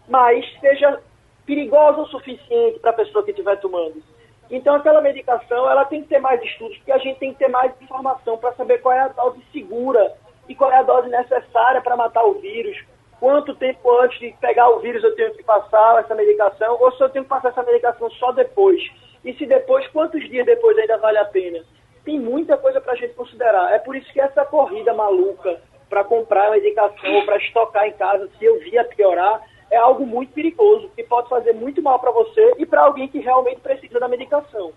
mas 0.07 0.45
seja 0.59 0.99
perigosa 1.45 2.01
o 2.01 2.07
suficiente 2.07 2.79
para 2.79 2.91
a 2.91 2.95
pessoa 2.95 3.23
que 3.23 3.31
estiver 3.31 3.59
tomando. 3.59 4.01
Então, 4.49 4.75
aquela 4.75 5.01
medicação 5.01 5.69
ela 5.69 5.85
tem 5.85 6.01
que 6.01 6.09
ter 6.09 6.19
mais 6.19 6.41
estudos, 6.43 6.77
porque 6.77 6.91
a 6.91 6.97
gente 6.97 7.19
tem 7.19 7.33
que 7.33 7.39
ter 7.39 7.47
mais 7.47 7.71
informação 7.81 8.37
para 8.37 8.53
saber 8.53 8.79
qual 8.79 8.93
é 8.93 9.01
a 9.01 9.07
dose 9.07 9.41
segura 9.51 10.13
e 10.47 10.55
qual 10.55 10.71
é 10.71 10.77
a 10.77 10.83
dose 10.83 11.09
necessária 11.09 11.81
para 11.81 11.95
matar 11.95 12.23
o 12.23 12.35
vírus, 12.35 12.77
quanto 13.19 13.55
tempo 13.55 13.99
antes 13.99 14.19
de 14.19 14.35
pegar 14.39 14.69
o 14.69 14.79
vírus 14.79 15.03
eu 15.03 15.15
tenho 15.15 15.33
que 15.33 15.43
passar 15.43 15.99
essa 15.99 16.13
medicação, 16.13 16.77
ou 16.79 16.91
se 16.91 17.01
eu 17.01 17.09
tenho 17.09 17.25
que 17.25 17.29
passar 17.29 17.49
essa 17.49 17.63
medicação 17.63 18.09
só 18.11 18.31
depois. 18.31 18.81
E 19.23 19.33
se 19.33 19.45
depois, 19.45 19.87
quantos 19.87 20.21
dias 20.29 20.45
depois 20.45 20.77
ainda 20.77 20.97
vale 20.97 21.17
a 21.17 21.25
pena? 21.25 21.63
Tem 22.03 22.19
muita 22.19 22.55
coisa 22.57 22.79
para 22.79 22.93
a 22.93 22.95
gente 22.95 23.15
considerar. 23.15 23.73
É 23.73 23.79
por 23.79 23.95
isso 23.95 24.11
que 24.13 24.21
essa 24.21 24.45
corrida 24.45 24.93
maluca 24.93 25.59
para 25.89 26.03
comprar 26.03 26.47
a 26.47 26.51
medicação 26.51 27.15
ou 27.15 27.25
para 27.25 27.37
estocar 27.37 27.87
em 27.87 27.93
casa, 27.93 28.29
se 28.37 28.45
eu 28.45 28.59
via 28.59 28.83
piorar, 28.83 29.41
é 29.71 29.77
algo 29.77 30.05
muito 30.05 30.31
perigoso, 30.33 30.89
que 30.95 31.03
pode 31.03 31.29
fazer 31.29 31.53
muito 31.53 31.81
mal 31.81 31.99
para 31.99 32.11
você 32.11 32.55
e 32.57 32.65
para 32.65 32.83
alguém 32.83 33.07
que 33.07 33.19
realmente 33.19 33.59
precisa 33.61 33.99
da 33.99 34.07
medicação. 34.07 34.71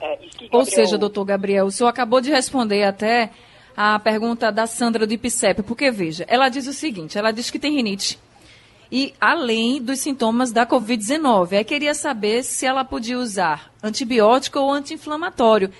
É, 0.00 0.16
Gabriel... 0.16 0.48
Ou 0.52 0.64
seja, 0.64 0.98
doutor 0.98 1.24
Gabriel, 1.24 1.66
o 1.66 1.70
senhor 1.70 1.88
acabou 1.88 2.20
de 2.20 2.30
responder 2.30 2.84
até 2.84 3.30
a 3.76 3.98
pergunta 3.98 4.50
da 4.50 4.66
Sandra 4.66 5.06
do 5.06 5.14
IPCEP, 5.14 5.62
porque 5.62 5.90
veja, 5.90 6.24
ela 6.28 6.48
diz 6.48 6.66
o 6.66 6.72
seguinte, 6.72 7.18
ela 7.18 7.30
diz 7.30 7.50
que 7.50 7.58
tem 7.58 7.74
rinite 7.74 8.18
e 8.92 9.14
além 9.18 9.82
dos 9.82 10.00
sintomas 10.00 10.52
da 10.52 10.66
Covid-19. 10.66 11.56
Aí 11.56 11.64
queria 11.64 11.94
saber 11.94 12.42
se 12.42 12.66
ela 12.66 12.84
podia 12.84 13.18
usar 13.18 13.72
antibiótico 13.82 14.58
ou 14.58 14.70
anti-inflamatório. 14.70 15.72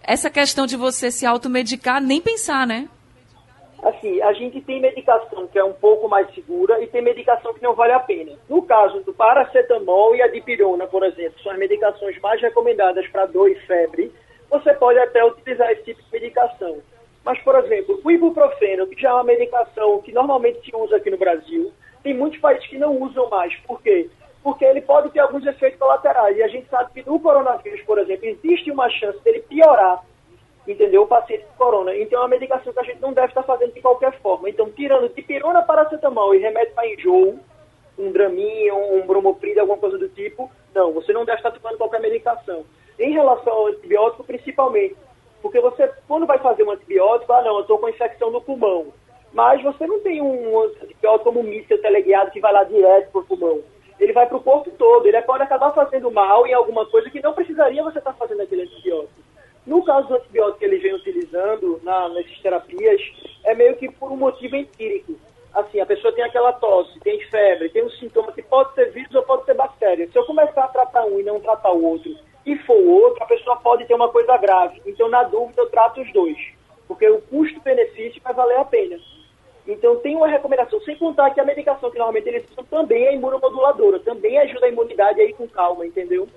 Essa 0.00 0.30
questão 0.30 0.64
de 0.64 0.76
você 0.76 1.10
se 1.10 1.26
automedicar, 1.26 2.00
nem 2.00 2.20
pensar, 2.20 2.68
né? 2.68 2.88
Assim, 3.82 4.20
a 4.20 4.32
gente 4.34 4.60
tem 4.60 4.80
medicação 4.80 5.46
que 5.46 5.58
é 5.58 5.64
um 5.64 5.72
pouco 5.72 6.06
mais 6.06 6.32
segura 6.34 6.82
e 6.82 6.86
tem 6.86 7.00
medicação 7.00 7.54
que 7.54 7.62
não 7.62 7.74
vale 7.74 7.92
a 7.92 8.00
pena. 8.00 8.32
No 8.48 8.62
caso 8.62 9.00
do 9.00 9.14
paracetamol 9.14 10.14
e 10.14 10.22
a 10.22 10.28
dipirona, 10.28 10.86
por 10.86 11.02
exemplo, 11.02 11.40
são 11.42 11.52
as 11.52 11.58
medicações 11.58 12.18
mais 12.20 12.40
recomendadas 12.42 13.06
para 13.08 13.26
dor 13.26 13.50
e 13.50 13.54
febre, 13.66 14.12
você 14.50 14.74
pode 14.74 14.98
até 14.98 15.24
utilizar 15.24 15.70
esse 15.70 15.84
tipo 15.84 16.02
de 16.02 16.12
medicação. 16.12 16.78
Mas, 17.24 17.38
por 17.40 17.54
exemplo, 17.56 18.00
o 18.02 18.10
ibuprofeno, 18.10 18.86
que 18.86 19.00
já 19.00 19.10
é 19.10 19.12
uma 19.12 19.24
medicação 19.24 20.02
que 20.02 20.12
normalmente 20.12 20.60
se 20.62 20.74
usa 20.74 20.96
aqui 20.96 21.10
no 21.10 21.18
Brasil, 21.18 21.72
tem 22.02 22.14
muitos 22.14 22.40
países 22.40 22.66
que 22.66 22.78
não 22.78 23.00
usam 23.00 23.28
mais. 23.30 23.54
Por 23.66 23.80
quê? 23.82 24.10
Porque 24.42 24.64
ele 24.64 24.80
pode 24.80 25.10
ter 25.10 25.20
alguns 25.20 25.46
efeitos 25.46 25.78
colaterais. 25.78 26.36
E 26.36 26.42
a 26.42 26.48
gente 26.48 26.68
sabe 26.68 26.92
que 26.92 27.08
no 27.08 27.20
coronavírus, 27.20 27.82
por 27.82 27.98
exemplo, 27.98 28.26
existe 28.26 28.70
uma 28.70 28.88
chance 28.90 29.22
dele 29.22 29.40
piorar, 29.40 30.02
entendeu? 30.70 31.02
O 31.02 31.06
paciente 31.06 31.44
com 31.44 31.64
corona. 31.64 31.96
Então 31.96 32.18
é 32.18 32.22
uma 32.22 32.28
medicação 32.28 32.72
que 32.72 32.80
a 32.80 32.84
gente 32.84 33.00
não 33.00 33.12
deve 33.12 33.28
estar 33.28 33.42
fazendo 33.42 33.72
de 33.72 33.80
qualquer 33.80 34.12
forma. 34.20 34.48
Então, 34.48 34.70
tirando 34.70 35.12
dipirona, 35.14 35.62
paracetamol 35.62 36.34
e 36.34 36.38
remédio 36.38 36.74
para 36.74 36.88
enjoo, 36.88 37.38
um 37.98 38.12
draminha, 38.12 38.74
um 38.74 39.06
bromoprida, 39.06 39.60
alguma 39.60 39.78
coisa 39.78 39.98
do 39.98 40.08
tipo, 40.08 40.50
não, 40.74 40.92
você 40.92 41.12
não 41.12 41.24
deve 41.24 41.38
estar 41.38 41.50
tomando 41.50 41.78
qualquer 41.78 42.00
medicação. 42.00 42.64
Em 42.98 43.12
relação 43.12 43.52
ao 43.52 43.66
antibiótico, 43.66 44.24
principalmente, 44.24 44.96
porque 45.42 45.60
você, 45.60 45.90
quando 46.06 46.26
vai 46.26 46.38
fazer 46.38 46.64
um 46.64 46.70
antibiótico, 46.70 47.32
ah, 47.32 47.42
não, 47.42 47.56
eu 47.56 47.60
estou 47.62 47.78
com 47.78 47.88
infecção 47.88 48.30
no 48.30 48.40
pulmão. 48.40 48.92
Mas 49.32 49.62
você 49.62 49.86
não 49.86 50.00
tem 50.00 50.20
um 50.20 50.60
antibiótico 50.60 51.24
como 51.24 51.40
um 51.40 51.44
míssil 51.44 51.80
teleguiado 51.80 52.30
que 52.30 52.40
vai 52.40 52.52
lá 52.52 52.64
direto 52.64 53.10
para 53.12 53.20
o 53.20 53.24
pulmão. 53.24 53.60
Ele 53.98 54.12
vai 54.12 54.26
para 54.26 54.36
o 54.36 54.42
corpo 54.42 54.70
todo. 54.72 55.06
Ele 55.06 55.20
pode 55.22 55.42
acabar 55.42 55.72
fazendo 55.72 56.10
mal 56.10 56.46
em 56.46 56.54
alguma 56.54 56.86
coisa 56.86 57.10
que 57.10 57.20
não 57.20 57.34
precisaria 57.34 57.82
você 57.82 57.98
estar 57.98 58.12
tá 58.12 58.18
fazendo 58.18 58.42
aquele 58.42 58.62
antibiótico. 58.62 59.29
No 59.66 59.84
caso 59.84 60.08
do 60.08 60.14
antibiótico 60.14 60.58
que 60.58 60.64
ele 60.64 60.78
vem 60.78 60.94
utilizando 60.94 61.80
na, 61.82 62.08
nessas 62.08 62.38
terapias, 62.38 63.00
é 63.44 63.54
meio 63.54 63.76
que 63.76 63.90
por 63.90 64.10
um 64.10 64.16
motivo 64.16 64.56
empírico. 64.56 65.14
Assim, 65.52 65.80
a 65.80 65.86
pessoa 65.86 66.12
tem 66.12 66.24
aquela 66.24 66.52
tosse, 66.52 66.98
tem 67.00 67.20
febre, 67.28 67.68
tem 67.70 67.84
um 67.84 67.90
sintoma 67.90 68.32
que 68.32 68.42
pode 68.42 68.72
ser 68.74 68.90
vírus 68.92 69.14
ou 69.14 69.22
pode 69.22 69.44
ser 69.44 69.54
bactéria. 69.54 70.08
Se 70.10 70.18
eu 70.18 70.24
começar 70.24 70.64
a 70.64 70.68
tratar 70.68 71.04
um 71.06 71.18
e 71.18 71.24
não 71.24 71.40
tratar 71.40 71.72
o 71.72 71.84
outro, 71.84 72.14
e 72.46 72.56
for 72.58 72.76
o 72.76 72.90
outro, 72.90 73.22
a 73.22 73.26
pessoa 73.26 73.56
pode 73.56 73.84
ter 73.84 73.94
uma 73.94 74.08
coisa 74.08 74.36
grave. 74.36 74.80
Então, 74.86 75.08
na 75.08 75.24
dúvida, 75.24 75.60
eu 75.60 75.70
trato 75.70 76.00
os 76.00 76.12
dois. 76.12 76.38
Porque 76.86 77.08
o 77.08 77.20
custo-benefício 77.22 78.20
vai 78.22 78.32
valer 78.32 78.58
a 78.58 78.64
pena. 78.64 78.96
Então, 79.66 79.96
tem 79.96 80.16
uma 80.16 80.26
recomendação, 80.26 80.80
sem 80.80 80.96
contar 80.96 81.30
que 81.30 81.40
a 81.40 81.44
medicação 81.44 81.90
que 81.90 81.98
normalmente 81.98 82.28
eles 82.28 82.50
usam 82.50 82.64
também 82.64 83.06
é 83.06 83.14
imunomoduladora, 83.14 84.00
também 84.00 84.38
ajuda 84.38 84.66
a 84.66 84.68
imunidade 84.70 85.20
aí 85.20 85.32
com 85.32 85.46
calma, 85.46 85.86
entendeu? 85.86 86.28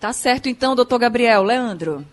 Tá 0.00 0.12
certo 0.12 0.48
então, 0.48 0.74
doutor 0.74 0.98
Gabriel. 0.98 1.42
Leandro. 1.42 2.04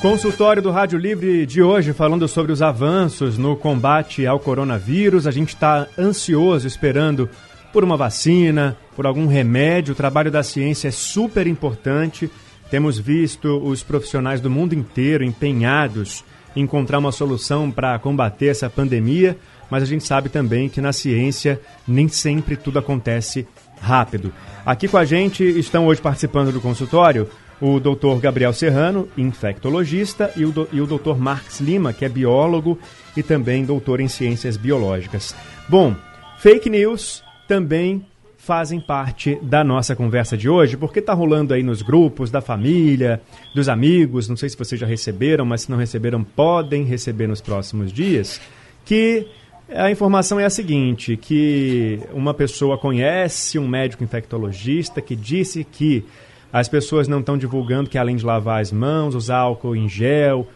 Consultório 0.00 0.62
do 0.62 0.70
Rádio 0.70 0.98
Livre 0.98 1.44
de 1.44 1.62
hoje 1.62 1.92
falando 1.92 2.26
sobre 2.26 2.50
os 2.52 2.62
avanços 2.62 3.36
no 3.36 3.54
combate 3.54 4.26
ao 4.26 4.40
coronavírus. 4.40 5.26
A 5.26 5.30
gente 5.30 5.50
está 5.50 5.86
ansioso 5.98 6.66
esperando 6.66 7.28
por 7.70 7.84
uma 7.84 7.98
vacina, 7.98 8.78
por 8.96 9.04
algum 9.04 9.26
remédio. 9.26 9.92
O 9.92 9.94
trabalho 9.94 10.30
da 10.30 10.42
ciência 10.42 10.88
é 10.88 10.90
super 10.90 11.46
importante. 11.46 12.30
Temos 12.70 12.98
visto 12.98 13.58
os 13.62 13.82
profissionais 13.82 14.40
do 14.40 14.48
mundo 14.48 14.74
inteiro 14.74 15.22
empenhados 15.22 16.24
em 16.56 16.62
encontrar 16.62 16.98
uma 16.98 17.12
solução 17.12 17.70
para 17.70 17.98
combater 17.98 18.46
essa 18.46 18.70
pandemia, 18.70 19.36
mas 19.70 19.82
a 19.82 19.86
gente 19.86 20.04
sabe 20.04 20.30
também 20.30 20.70
que 20.70 20.80
na 20.80 20.94
ciência 20.94 21.60
nem 21.86 22.08
sempre 22.08 22.56
tudo 22.56 22.78
acontece 22.78 23.46
rápido. 23.78 24.32
Aqui 24.64 24.88
com 24.88 24.96
a 24.96 25.04
gente 25.04 25.44
estão 25.44 25.86
hoje 25.86 26.00
participando 26.00 26.52
do 26.52 26.60
consultório 26.60 27.28
o 27.60 27.78
doutor 27.78 28.18
Gabriel 28.20 28.52
Serrano, 28.52 29.08
infectologista, 29.16 30.32
e 30.36 30.44
o, 30.44 30.50
do, 30.50 30.68
e 30.72 30.80
o 30.80 30.86
doutor 30.86 31.18
Marx 31.18 31.60
Lima, 31.60 31.92
que 31.92 32.04
é 32.04 32.08
biólogo 32.08 32.78
e 33.16 33.22
também 33.22 33.64
doutor 33.64 34.00
em 34.00 34.08
ciências 34.08 34.56
biológicas. 34.56 35.34
Bom, 35.68 35.94
fake 36.38 36.70
news 36.70 37.22
também 37.46 38.06
fazem 38.38 38.80
parte 38.80 39.38
da 39.42 39.62
nossa 39.62 39.94
conversa 39.94 40.36
de 40.36 40.48
hoje, 40.48 40.76
porque 40.76 40.98
está 40.98 41.12
rolando 41.12 41.52
aí 41.52 41.62
nos 41.62 41.82
grupos 41.82 42.30
da 42.30 42.40
família, 42.40 43.20
dos 43.54 43.68
amigos, 43.68 44.28
não 44.28 44.36
sei 44.36 44.48
se 44.48 44.56
vocês 44.56 44.80
já 44.80 44.86
receberam, 44.86 45.44
mas 45.44 45.62
se 45.62 45.70
não 45.70 45.76
receberam, 45.76 46.24
podem 46.24 46.84
receber 46.84 47.26
nos 47.26 47.42
próximos 47.42 47.92
dias, 47.92 48.40
que 48.84 49.26
a 49.68 49.90
informação 49.90 50.40
é 50.40 50.46
a 50.46 50.50
seguinte, 50.50 51.16
que 51.16 52.00
uma 52.12 52.32
pessoa 52.32 52.78
conhece 52.78 53.58
um 53.58 53.68
médico 53.68 54.02
infectologista 54.02 55.00
que 55.02 55.14
disse 55.14 55.62
que 55.62 56.04
as 56.52 56.68
pessoas 56.68 57.08
não 57.08 57.20
estão 57.20 57.38
divulgando 57.38 57.88
que 57.88 57.98
além 57.98 58.16
de 58.16 58.24
lavar 58.24 58.60
as 58.60 58.72
mãos, 58.72 59.14
usar 59.14 59.38
álcool 59.38 59.76
em 59.76 59.88
gel, 59.88 60.46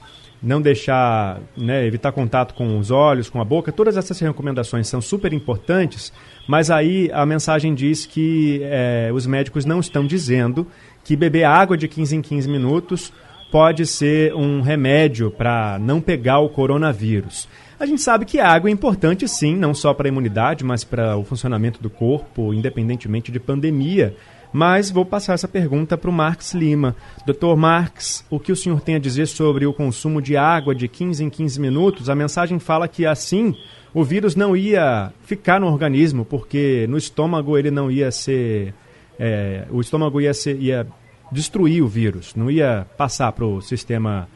não 0.42 0.60
deixar, 0.60 1.40
né, 1.56 1.86
evitar 1.86 2.12
contato 2.12 2.54
com 2.54 2.78
os 2.78 2.90
olhos, 2.90 3.30
com 3.30 3.40
a 3.40 3.44
boca, 3.44 3.72
todas 3.72 3.96
essas 3.96 4.18
recomendações 4.20 4.86
são 4.86 5.00
super 5.00 5.32
importantes, 5.32 6.12
mas 6.46 6.70
aí 6.70 7.10
a 7.12 7.24
mensagem 7.24 7.74
diz 7.74 8.04
que 8.04 8.60
é, 8.62 9.10
os 9.12 9.26
médicos 9.26 9.64
não 9.64 9.80
estão 9.80 10.06
dizendo 10.06 10.66
que 11.02 11.16
beber 11.16 11.44
água 11.44 11.76
de 11.76 11.88
15 11.88 12.16
em 12.16 12.22
15 12.22 12.48
minutos 12.48 13.12
pode 13.50 13.86
ser 13.86 14.34
um 14.34 14.60
remédio 14.60 15.30
para 15.30 15.78
não 15.78 16.00
pegar 16.00 16.40
o 16.40 16.48
coronavírus. 16.48 17.48
A 17.78 17.86
gente 17.86 18.02
sabe 18.02 18.24
que 18.24 18.38
a 18.38 18.48
água 18.48 18.68
é 18.68 18.72
importante 18.72 19.26
sim, 19.28 19.56
não 19.56 19.74
só 19.74 19.94
para 19.94 20.08
a 20.08 20.10
imunidade, 20.10 20.64
mas 20.64 20.84
para 20.84 21.16
o 21.16 21.24
funcionamento 21.24 21.82
do 21.82 21.90
corpo, 21.90 22.52
independentemente 22.52 23.32
de 23.32 23.40
pandemia. 23.40 24.14
Mas 24.54 24.88
vou 24.88 25.04
passar 25.04 25.34
essa 25.34 25.48
pergunta 25.48 25.98
para 25.98 26.08
o 26.08 26.12
Marx 26.12 26.54
Lima. 26.54 26.94
Doutor 27.26 27.56
Marx, 27.56 28.24
o 28.30 28.38
que 28.38 28.52
o 28.52 28.56
senhor 28.56 28.80
tem 28.80 28.94
a 28.94 29.00
dizer 29.00 29.26
sobre 29.26 29.66
o 29.66 29.74
consumo 29.74 30.22
de 30.22 30.36
água 30.36 30.72
de 30.72 30.86
15 30.86 31.24
em 31.24 31.28
15 31.28 31.60
minutos? 31.60 32.08
A 32.08 32.14
mensagem 32.14 32.60
fala 32.60 32.86
que 32.86 33.04
assim 33.04 33.56
o 33.92 34.04
vírus 34.04 34.36
não 34.36 34.56
ia 34.56 35.12
ficar 35.24 35.58
no 35.58 35.66
organismo, 35.66 36.24
porque 36.24 36.86
no 36.88 36.96
estômago 36.96 37.58
ele 37.58 37.68
não 37.68 37.90
ia 37.90 38.12
ser. 38.12 38.72
É, 39.18 39.66
o 39.72 39.80
estômago 39.80 40.20
ia, 40.20 40.32
ser, 40.32 40.56
ia 40.62 40.86
destruir 41.32 41.82
o 41.82 41.88
vírus, 41.88 42.32
não 42.36 42.48
ia 42.48 42.86
passar 42.96 43.32
para 43.32 43.44
o 43.44 43.60
sistema 43.60 44.28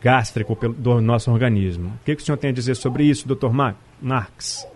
gástrico 0.00 0.56
do 0.70 1.02
nosso 1.02 1.30
organismo. 1.30 1.88
O 2.00 2.04
que, 2.06 2.16
que, 2.16 2.22
o 2.22 2.24
senhor 2.24 2.38
tem 2.38 2.48
a 2.48 2.54
dizer 2.54 2.76
sobre 2.76 3.04
isso, 3.04 3.28
doutor 3.28 3.52
Marx? 3.52 4.66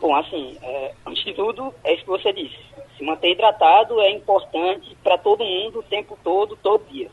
Bom, 0.00 0.16
assim, 0.16 0.56
é, 0.60 0.92
antes 1.06 1.24
de 1.24 1.34
tudo, 1.34 1.72
é 1.84 1.94
isso 1.94 2.02
que 2.02 2.10
você 2.10 2.32
disse 2.32 2.69
se 3.00 3.04
manter 3.04 3.30
hidratado 3.30 3.98
é 4.02 4.10
importante 4.10 4.94
para 5.02 5.16
todo 5.16 5.42
mundo 5.42 5.78
o 5.78 5.82
tempo 5.82 6.18
todo, 6.22 6.54
todo 6.62 6.86
dia. 6.90 7.10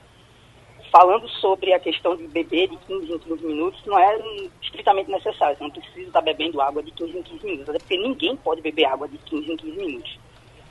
Falando 0.91 1.27
sobre 1.29 1.73
a 1.73 1.79
questão 1.79 2.15
de 2.17 2.27
beber 2.27 2.67
de 2.67 2.75
15 2.75 3.13
em 3.13 3.19
15 3.19 3.45
minutos, 3.45 3.85
não 3.85 3.97
é 3.97 4.19
estritamente 4.61 5.09
necessário. 5.09 5.57
Você 5.57 5.63
não 5.63 5.71
precisa 5.71 6.07
estar 6.07 6.21
bebendo 6.21 6.61
água 6.61 6.83
de 6.83 6.91
15 6.91 7.17
em 7.17 7.23
15 7.23 7.45
minutos, 7.45 7.69
até 7.69 7.79
porque 7.79 7.97
ninguém 7.97 8.35
pode 8.35 8.61
beber 8.61 8.83
água 8.85 9.07
de 9.07 9.17
15 9.17 9.49
em 9.49 9.55
15 9.55 9.77
minutos. 9.77 10.19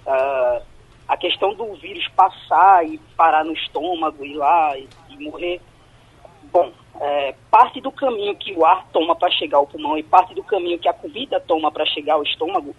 Uh, 0.07 0.63
a 1.09 1.17
questão 1.17 1.55
do 1.55 1.73
vírus 1.75 2.07
passar 2.09 2.87
e 2.87 2.99
parar 3.17 3.45
no 3.45 3.55
estômago, 3.55 4.23
ir 4.23 4.35
lá 4.35 4.77
e, 4.77 4.87
e 5.11 5.25
morrer, 5.25 5.63
bom, 6.53 6.73
é, 7.01 7.35
parte 7.51 7.81
do 7.81 7.91
caminho 7.91 8.37
que 8.37 8.53
o 8.53 8.67
ar 8.67 8.87
toma 8.93 9.17
para 9.17 9.31
chegar 9.31 9.59
ao 9.59 9.67
pulmão 9.67 9.97
e 9.97 10.03
parte 10.03 10.35
do 10.35 10.43
caminho 10.43 10.79
que 10.79 10.89
a 10.89 10.95
comida 10.95 11.41
toma 11.41 11.71
para 11.71 11.87
chegar 11.87 12.15
ao 12.15 12.23
estômago 12.23 12.75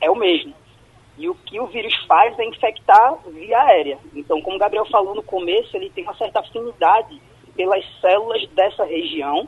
é 0.00 0.10
o 0.10 0.16
mesmo. 0.16 0.54
E 1.20 1.28
o 1.28 1.34
que 1.34 1.60
o 1.60 1.66
vírus 1.66 1.94
faz 2.06 2.38
é 2.38 2.46
infectar 2.46 3.18
via 3.26 3.60
aérea. 3.60 3.98
Então, 4.14 4.40
como 4.40 4.56
o 4.56 4.58
Gabriel 4.58 4.86
falou 4.86 5.14
no 5.14 5.22
começo, 5.22 5.76
ele 5.76 5.90
tem 5.90 6.02
uma 6.02 6.14
certa 6.14 6.40
afinidade 6.40 7.20
pelas 7.54 7.84
células 8.00 8.48
dessa 8.48 8.86
região. 8.86 9.46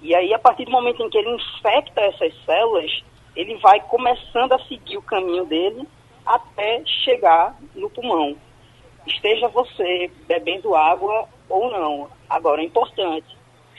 E 0.00 0.14
aí, 0.14 0.32
a 0.32 0.38
partir 0.38 0.64
do 0.64 0.70
momento 0.70 1.02
em 1.02 1.10
que 1.10 1.18
ele 1.18 1.34
infecta 1.34 2.00
essas 2.00 2.32
células, 2.46 3.04
ele 3.36 3.54
vai 3.56 3.80
começando 3.80 4.54
a 4.54 4.58
seguir 4.60 4.96
o 4.96 5.02
caminho 5.02 5.44
dele 5.44 5.86
até 6.24 6.82
chegar 6.86 7.54
no 7.74 7.90
pulmão. 7.90 8.34
Esteja 9.06 9.46
você 9.48 10.10
bebendo 10.26 10.74
água 10.74 11.28
ou 11.50 11.70
não. 11.70 12.08
Agora, 12.30 12.62
é 12.62 12.64
importante, 12.64 13.36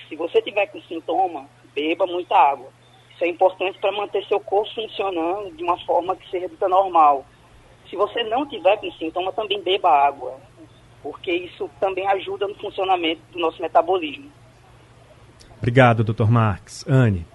se 0.08 0.16
você 0.16 0.44
tiver 0.44 0.68
com 0.68 0.80
sintoma, 0.84 1.50
beba 1.74 2.06
muita 2.06 2.38
água. 2.38 2.70
Isso 3.16 3.24
é 3.24 3.28
importante 3.30 3.80
para 3.80 3.94
manter 3.94 4.26
seu 4.26 4.40
corpo 4.42 4.70
funcionando 4.76 5.56
de 5.56 5.64
uma 5.64 5.78
forma 5.86 6.16
que 6.18 6.30
seja 6.30 6.50
normal. 6.68 7.26
Se 7.90 7.96
você 7.96 8.24
não 8.24 8.46
tiver 8.46 8.78
com 8.78 8.92
sintoma, 8.92 9.32
também 9.32 9.62
beba 9.62 9.90
água, 9.90 10.38
porque 11.02 11.32
isso 11.32 11.70
também 11.80 12.06
ajuda 12.08 12.46
no 12.46 12.56
funcionamento 12.56 13.22
do 13.32 13.40
nosso 13.40 13.62
metabolismo. 13.62 14.30
Obrigado, 15.58 16.04
Dr. 16.04 16.30
Marx. 16.30 16.86
Anne. 16.88 17.26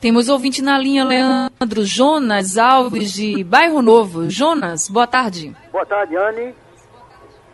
Temos 0.00 0.28
ouvinte 0.28 0.62
na 0.62 0.78
linha, 0.78 1.04
Leandro 1.04 1.84
Jonas 1.84 2.56
Alves, 2.56 3.12
de 3.12 3.42
Bairro 3.42 3.82
Novo. 3.82 4.30
Jonas, 4.30 4.88
boa 4.88 5.06
tarde. 5.06 5.56
Boa 5.70 5.86
tarde, 5.86 6.16
Anne. 6.16 6.54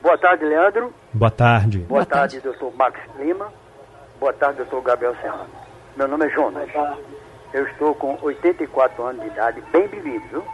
Boa 0.03 0.19
tarde, 0.19 0.45
Leandro. 0.45 0.93
Boa 1.13 1.31
tarde. 1.31 1.79
Boa, 1.79 1.89
boa 1.89 2.07
tarde, 2.07 2.41
tarde, 2.41 2.59
doutor 2.59 2.77
Max 2.77 3.01
Lima. 3.19 3.53
Boa 4.21 4.33
tarde, 4.33 4.59
doutor 4.59 4.83
Gabriel 4.83 5.15
Serrano. 5.17 5.68
Meu 5.99 6.07
nome 6.07 6.27
é 6.27 6.31
Jonas. 6.31 6.71
Eu 7.53 7.67
estou 7.67 7.93
com 7.93 8.17
84 8.23 9.03
anos 9.03 9.21
de 9.21 9.27
idade, 9.27 9.61
bem 9.73 9.89
vivido? 9.89 10.45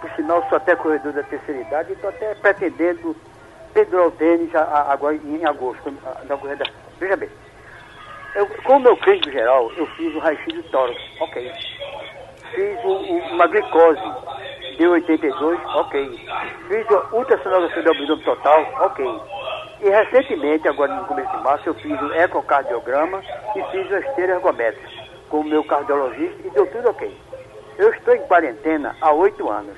Por 0.00 0.10
sinal, 0.16 0.44
sou 0.48 0.56
até 0.56 0.74
corredor 0.74 1.12
da 1.12 1.22
terceira 1.22 1.60
idade 1.60 1.90
e 1.90 1.92
estou 1.92 2.10
até 2.10 2.34
pretendendo 2.34 3.14
pendurar 3.72 4.08
o 4.08 4.10
tênis 4.10 4.52
agora 4.52 5.14
em 5.14 5.44
agosto, 5.46 5.94
na 6.28 6.36
corrida. 6.36 6.64
Veja 6.98 7.16
bem, 7.16 7.28
eu, 8.34 8.48
com 8.64 8.78
o 8.78 8.80
meu 8.80 8.96
clínico 8.96 9.30
geral, 9.30 9.70
eu 9.76 9.86
fiz 9.94 10.12
o 10.12 10.18
raio-x 10.18 10.54
do 10.54 10.62
tórax, 10.64 11.00
ok. 11.20 11.52
Fiz 12.52 12.84
o, 12.84 12.88
o, 12.88 13.18
uma 13.34 13.46
glicose 13.46 14.02
de 14.76 14.88
82, 14.88 15.60
ok. 15.66 16.26
Fiz 16.66 16.90
a 16.90 17.14
ultrassonografia 17.14 17.82
do 17.84 17.90
abdômen 17.90 18.24
total, 18.24 18.66
ok. 18.80 19.06
E 19.82 19.88
recentemente, 19.88 20.68
agora 20.68 20.94
no 20.94 21.06
começo 21.06 21.30
de 21.30 21.42
março, 21.42 21.68
eu 21.68 21.74
fiz 21.74 22.00
o 22.00 22.12
ecocardiograma 22.12 23.22
e 23.56 23.62
fiz 23.70 23.92
a 23.92 24.00
esteira 24.00 24.34
ergométrica 24.34 24.88
com 25.28 25.40
o 25.40 25.44
meu 25.44 25.64
cardiologista 25.64 26.46
e 26.46 26.50
deu 26.50 26.66
tudo 26.66 26.90
ok. 26.90 27.16
Eu 27.78 27.90
estou 27.94 28.14
em 28.14 28.22
quarentena 28.26 28.96
há 29.00 29.12
oito 29.12 29.48
anos. 29.48 29.76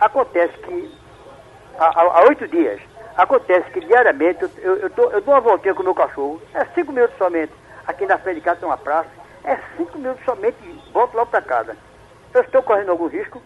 Acontece 0.00 0.56
que, 0.58 0.92
há 1.78 2.24
oito 2.28 2.48
dias, 2.48 2.80
acontece 3.16 3.70
que 3.70 3.80
diariamente 3.80 4.42
eu, 4.42 4.50
eu, 4.58 4.76
eu, 4.78 4.90
tô, 4.90 5.10
eu 5.10 5.20
dou 5.20 5.34
uma 5.34 5.40
voltinha 5.40 5.74
com 5.74 5.82
o 5.82 5.84
meu 5.84 5.94
cachorro, 5.94 6.42
é 6.54 6.64
cinco 6.74 6.90
minutos 6.90 7.16
somente 7.16 7.52
aqui 7.86 8.06
na 8.06 8.18
frente 8.18 8.36
de 8.36 8.40
casa 8.42 8.60
tem 8.60 8.68
uma 8.68 8.76
praça, 8.76 9.10
é 9.44 9.58
cinco 9.76 9.98
minutos 9.98 10.24
somente 10.24 10.56
e 10.62 10.92
volto 10.92 11.14
logo 11.14 11.30
para 11.30 11.42
casa. 11.42 11.76
Eu 12.32 12.42
estou 12.42 12.62
correndo 12.62 12.90
algum 12.90 13.06
risco? 13.06 13.42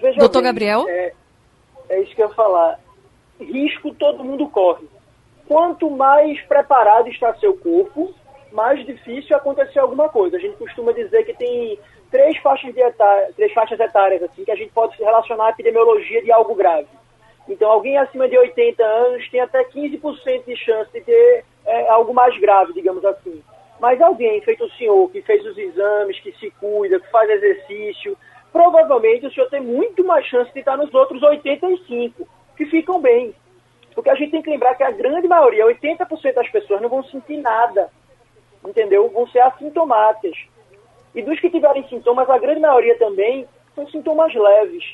Veja 0.00 0.18
Doutor 0.18 0.42
bem, 0.42 0.50
Gabriel? 0.50 0.84
É, 0.88 1.12
é 1.88 2.00
isso 2.00 2.14
que 2.14 2.22
eu 2.22 2.28
ia 2.28 2.34
falar. 2.34 2.78
Risco 3.40 3.94
todo 3.94 4.24
mundo 4.24 4.48
corre. 4.48 4.86
Quanto 5.46 5.90
mais 5.90 6.40
preparado 6.42 7.08
está 7.08 7.34
seu 7.34 7.56
corpo, 7.56 8.14
mais 8.52 8.84
difícil 8.84 9.36
acontecer 9.36 9.78
alguma 9.78 10.08
coisa. 10.08 10.36
A 10.36 10.40
gente 10.40 10.56
costuma 10.56 10.92
dizer 10.92 11.24
que 11.24 11.34
tem 11.34 11.78
três 12.10 12.36
faixas, 12.38 12.74
de 12.74 12.80
etária, 12.80 13.32
três 13.36 13.52
faixas 13.52 13.78
etárias 13.78 14.22
assim, 14.22 14.44
que 14.44 14.50
a 14.50 14.56
gente 14.56 14.72
pode 14.72 14.96
se 14.96 15.02
relacionar 15.02 15.46
à 15.46 15.50
epidemiologia 15.50 16.22
de 16.22 16.32
algo 16.32 16.54
grave. 16.54 16.88
Então, 17.48 17.70
alguém 17.70 17.96
acima 17.96 18.28
de 18.28 18.36
80 18.36 18.82
anos 18.82 19.28
tem 19.30 19.40
até 19.40 19.62
15% 19.64 20.44
de 20.46 20.56
chance 20.56 20.90
de 20.92 21.00
ter 21.00 21.44
é, 21.64 21.88
algo 21.88 22.12
mais 22.12 22.36
grave, 22.38 22.72
digamos 22.72 23.04
assim. 23.04 23.42
Mas 23.78 24.00
alguém, 24.00 24.40
feito 24.40 24.64
o 24.64 24.70
senhor, 24.70 25.10
que 25.10 25.22
fez 25.22 25.44
os 25.44 25.56
exames, 25.56 26.18
que 26.20 26.32
se 26.32 26.50
cuida, 26.52 26.98
que 26.98 27.10
faz 27.10 27.30
exercício, 27.30 28.16
provavelmente 28.52 29.26
o 29.26 29.32
senhor 29.32 29.48
tem 29.48 29.60
muito 29.60 30.04
mais 30.04 30.26
chance 30.26 30.52
de 30.52 30.60
estar 30.60 30.76
nos 30.76 30.92
outros 30.94 31.22
85, 31.22 32.26
que 32.56 32.66
ficam 32.66 33.00
bem. 33.00 33.34
Porque 33.94 34.10
a 34.10 34.14
gente 34.14 34.30
tem 34.30 34.42
que 34.42 34.50
lembrar 34.50 34.74
que 34.74 34.82
a 34.82 34.90
grande 34.90 35.26
maioria, 35.26 35.66
80% 35.66 36.34
das 36.34 36.48
pessoas, 36.48 36.80
não 36.80 36.88
vão 36.88 37.02
sentir 37.04 37.38
nada. 37.38 37.90
Entendeu? 38.64 39.08
Vão 39.08 39.26
ser 39.28 39.40
assintomáticas. 39.40 40.36
E 41.14 41.22
dos 41.22 41.40
que 41.40 41.50
tiverem 41.50 41.86
sintomas, 41.88 42.28
a 42.28 42.38
grande 42.38 42.60
maioria 42.60 42.98
também 42.98 43.46
são 43.74 43.88
sintomas 43.88 44.34
leves. 44.34 44.84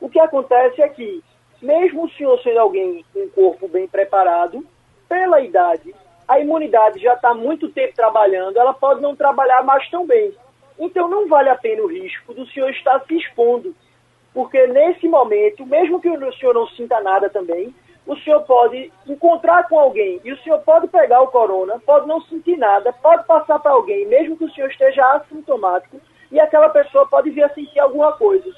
O 0.00 0.08
que 0.08 0.20
acontece 0.20 0.82
é 0.82 0.88
que 0.88 1.22
mesmo 1.62 2.04
o 2.04 2.10
senhor 2.10 2.40
sendo 2.42 2.58
alguém 2.58 3.04
com 3.12 3.20
um 3.20 3.28
corpo 3.28 3.68
bem 3.68 3.86
preparado, 3.86 4.64
pela 5.08 5.40
idade, 5.40 5.94
a 6.26 6.38
imunidade 6.38 7.00
já 7.00 7.14
está 7.14 7.34
muito 7.34 7.68
tempo 7.68 7.94
trabalhando, 7.94 8.56
ela 8.56 8.72
pode 8.72 9.00
não 9.02 9.16
trabalhar 9.16 9.62
mais 9.64 9.88
tão 9.90 10.06
bem. 10.06 10.32
Então 10.78 11.08
não 11.08 11.28
vale 11.28 11.48
a 11.48 11.56
pena 11.56 11.82
o 11.82 11.88
risco 11.88 12.32
do 12.32 12.46
senhor 12.46 12.70
estar 12.70 13.00
se 13.00 13.16
expondo. 13.16 13.74
Porque 14.32 14.66
nesse 14.68 15.08
momento, 15.08 15.66
mesmo 15.66 16.00
que 16.00 16.08
o 16.08 16.32
senhor 16.34 16.54
não 16.54 16.66
sinta 16.68 17.00
nada 17.00 17.28
também, 17.28 17.74
o 18.06 18.16
senhor 18.16 18.42
pode 18.42 18.92
encontrar 19.06 19.68
com 19.68 19.78
alguém 19.78 20.20
e 20.24 20.32
o 20.32 20.38
senhor 20.42 20.58
pode 20.60 20.88
pegar 20.88 21.20
o 21.20 21.28
corona, 21.28 21.80
pode 21.84 22.06
não 22.06 22.20
sentir 22.22 22.56
nada, 22.56 22.92
pode 22.92 23.24
passar 23.26 23.58
para 23.58 23.72
alguém, 23.72 24.06
mesmo 24.06 24.36
que 24.36 24.44
o 24.44 24.50
senhor 24.50 24.70
esteja 24.70 25.04
assintomático, 25.12 26.00
e 26.30 26.38
aquela 26.38 26.68
pessoa 26.68 27.06
pode 27.06 27.30
vir 27.30 27.42
a 27.42 27.54
sentir 27.54 27.80
alguma 27.80 28.12
coisa. 28.12 28.48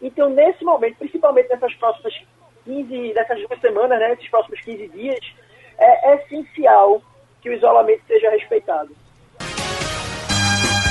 Então, 0.00 0.28
nesse 0.28 0.64
momento, 0.64 0.98
principalmente 0.98 1.48
nessas 1.48 1.74
próximas 1.74 2.14
15, 2.64 3.14
dessas 3.14 3.40
duas 3.46 3.60
semanas, 3.60 3.98
né, 3.98 4.12
esses 4.12 4.28
próximos 4.28 4.60
15 4.60 4.88
dias, 4.88 5.20
é 5.78 6.14
essencial 6.16 7.00
que 7.40 7.48
o 7.48 7.52
isolamento 7.52 8.02
seja 8.06 8.30
respeitado. 8.30 8.94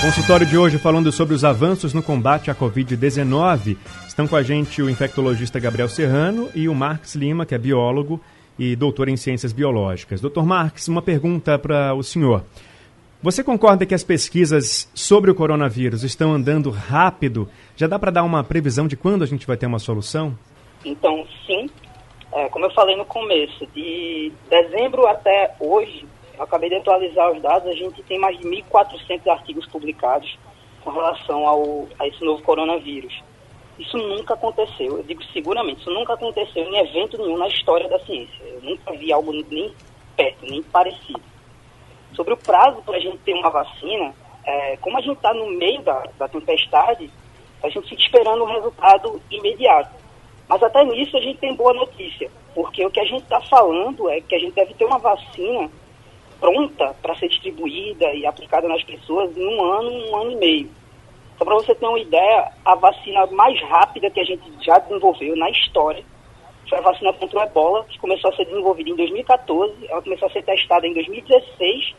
Consultório 0.01 0.47
de 0.47 0.57
hoje 0.57 0.79
falando 0.79 1.11
sobre 1.11 1.35
os 1.35 1.45
avanços 1.45 1.93
no 1.93 2.01
combate 2.01 2.49
à 2.49 2.55
Covid-19. 2.55 3.77
Estão 4.07 4.27
com 4.27 4.35
a 4.35 4.41
gente 4.41 4.81
o 4.81 4.89
infectologista 4.89 5.59
Gabriel 5.59 5.87
Serrano 5.87 6.49
e 6.55 6.67
o 6.67 6.73
Marx 6.73 7.13
Lima, 7.13 7.45
que 7.45 7.53
é 7.53 7.57
biólogo 7.59 8.19
e 8.57 8.75
doutor 8.75 9.09
em 9.09 9.15
ciências 9.15 9.53
biológicas. 9.53 10.19
Doutor 10.19 10.43
Marx, 10.43 10.87
uma 10.87 11.03
pergunta 11.03 11.59
para 11.59 11.93
o 11.93 12.01
senhor. 12.01 12.43
Você 13.21 13.43
concorda 13.43 13.85
que 13.85 13.93
as 13.93 14.03
pesquisas 14.03 14.89
sobre 14.95 15.29
o 15.29 15.35
coronavírus 15.35 16.03
estão 16.03 16.33
andando 16.33 16.71
rápido? 16.71 17.47
Já 17.75 17.85
dá 17.85 17.99
para 17.99 18.09
dar 18.09 18.23
uma 18.23 18.43
previsão 18.43 18.87
de 18.87 18.97
quando 18.97 19.23
a 19.23 19.27
gente 19.27 19.45
vai 19.45 19.55
ter 19.55 19.67
uma 19.67 19.77
solução? 19.77 20.35
Então, 20.83 21.27
sim. 21.45 21.69
É, 22.33 22.49
como 22.49 22.65
eu 22.65 22.71
falei 22.71 22.95
no 22.95 23.05
começo, 23.05 23.67
de 23.67 24.31
dezembro 24.49 25.05
até 25.05 25.53
hoje, 25.59 26.07
acabei 26.41 26.69
de 26.69 26.75
atualizar 26.75 27.31
os 27.31 27.41
dados, 27.41 27.67
a 27.67 27.75
gente 27.75 28.01
tem 28.03 28.19
mais 28.19 28.37
de 28.37 28.43
1.400 28.43 29.27
artigos 29.27 29.67
publicados 29.67 30.37
com 30.83 30.89
relação 30.89 31.47
ao, 31.47 31.87
a 31.99 32.07
esse 32.07 32.23
novo 32.23 32.41
coronavírus. 32.43 33.21
Isso 33.77 33.97
nunca 33.97 34.33
aconteceu, 34.33 34.97
eu 34.97 35.03
digo 35.03 35.23
seguramente, 35.25 35.81
isso 35.81 35.91
nunca 35.91 36.13
aconteceu 36.13 36.63
em 36.63 36.77
evento 36.77 37.17
nenhum 37.17 37.37
na 37.37 37.47
história 37.47 37.87
da 37.87 37.99
ciência. 37.99 38.43
Eu 38.43 38.61
nunca 38.61 38.91
vi 38.93 39.11
algo 39.13 39.31
nem 39.31 39.73
perto, 40.15 40.45
nem 40.45 40.61
parecido. 40.63 41.21
Sobre 42.13 42.33
o 42.33 42.37
prazo 42.37 42.81
para 42.81 42.97
a 42.97 42.99
gente 42.99 43.17
ter 43.19 43.33
uma 43.33 43.49
vacina, 43.49 44.13
é, 44.43 44.77
como 44.77 44.97
a 44.97 45.01
gente 45.01 45.15
está 45.15 45.33
no 45.33 45.47
meio 45.47 45.81
da, 45.81 46.03
da 46.17 46.27
tempestade, 46.27 47.09
a 47.63 47.69
gente 47.69 47.87
fica 47.87 48.01
esperando 48.01 48.43
um 48.43 48.47
resultado 48.47 49.21
imediato. 49.31 49.95
Mas 50.47 50.61
até 50.61 50.83
nisso 50.83 51.15
a 51.15 51.21
gente 51.21 51.39
tem 51.39 51.55
boa 51.55 51.73
notícia, 51.73 52.29
porque 52.53 52.85
o 52.85 52.91
que 52.91 52.99
a 52.99 53.05
gente 53.05 53.23
está 53.23 53.39
falando 53.41 54.09
é 54.09 54.19
que 54.19 54.35
a 54.35 54.39
gente 54.39 54.53
deve 54.53 54.73
ter 54.73 54.85
uma 54.85 54.99
vacina 54.99 55.69
pronta 56.41 56.95
para 57.01 57.15
ser 57.15 57.29
distribuída 57.29 58.11
e 58.13 58.25
aplicada 58.25 58.67
nas 58.67 58.83
pessoas 58.83 59.37
em 59.37 59.47
um 59.47 59.63
ano, 59.63 59.91
um 59.91 60.15
ano 60.17 60.31
e 60.31 60.35
meio. 60.35 60.69
Só 61.37 61.45
para 61.45 61.55
você 61.55 61.73
ter 61.73 61.85
uma 61.85 61.99
ideia, 61.99 62.51
a 62.65 62.75
vacina 62.75 63.25
mais 63.27 63.61
rápida 63.61 64.09
que 64.09 64.19
a 64.19 64.25
gente 64.25 64.43
já 64.61 64.79
desenvolveu 64.79 65.35
na 65.37 65.49
história 65.51 66.03
foi 66.67 66.77
a 66.77 66.81
vacina 66.81 67.11
contra 67.13 67.39
o 67.39 67.43
ebola, 67.43 67.85
que 67.85 67.99
começou 67.99 68.31
a 68.31 68.35
ser 68.35 68.45
desenvolvida 68.45 68.89
em 68.89 68.95
2014, 68.95 69.73
ela 69.89 70.01
começou 70.01 70.27
a 70.27 70.31
ser 70.31 70.41
testada 70.43 70.87
em 70.87 70.93
2016, 70.93 71.95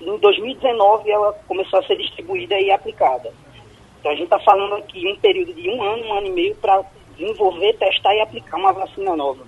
e 0.00 0.08
em 0.08 0.18
2019 0.18 1.10
ela 1.10 1.32
começou 1.48 1.80
a 1.80 1.82
ser 1.82 1.96
distribuída 1.96 2.58
e 2.60 2.70
aplicada. 2.70 3.32
Então 3.98 4.12
a 4.12 4.14
gente 4.14 4.24
está 4.24 4.38
falando 4.38 4.76
aqui 4.76 5.04
um 5.06 5.16
período 5.16 5.52
de 5.52 5.68
um 5.68 5.82
ano, 5.82 6.04
um 6.04 6.14
ano 6.14 6.26
e 6.28 6.30
meio 6.30 6.54
para 6.56 6.84
desenvolver, 7.16 7.72
testar 7.74 8.14
e 8.14 8.20
aplicar 8.20 8.56
uma 8.56 8.72
vacina 8.72 9.16
nova. 9.16 9.44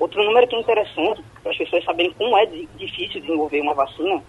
Outro 0.00 0.22
número 0.24 0.46
que 0.46 0.56
é 0.56 0.60
interessante, 0.60 1.22
para 1.48 1.52
as 1.52 1.58
pessoas 1.58 1.84
saberem 1.84 2.12
como 2.12 2.36
é 2.36 2.44
difícil 2.76 3.22
desenvolver 3.22 3.60
uma 3.62 3.72
vacina, 3.72 4.22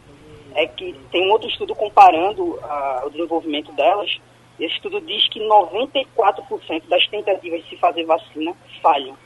é 0.56 0.66
que 0.66 0.94
tem 1.12 1.28
um 1.28 1.32
outro 1.32 1.50
estudo 1.50 1.76
comparando 1.76 2.44
uh, 2.44 3.06
o 3.06 3.10
desenvolvimento 3.10 3.74
delas. 3.74 4.20
Esse 4.58 4.76
estudo 4.76 5.02
diz 5.02 5.28
que 5.28 5.40
94% 5.42 6.88
das 6.88 7.06
tentativas 7.08 7.64
de 7.64 7.70
se 7.70 7.78
fazer 7.78 8.06
vacina 8.06 8.54
falham. 8.82 9.18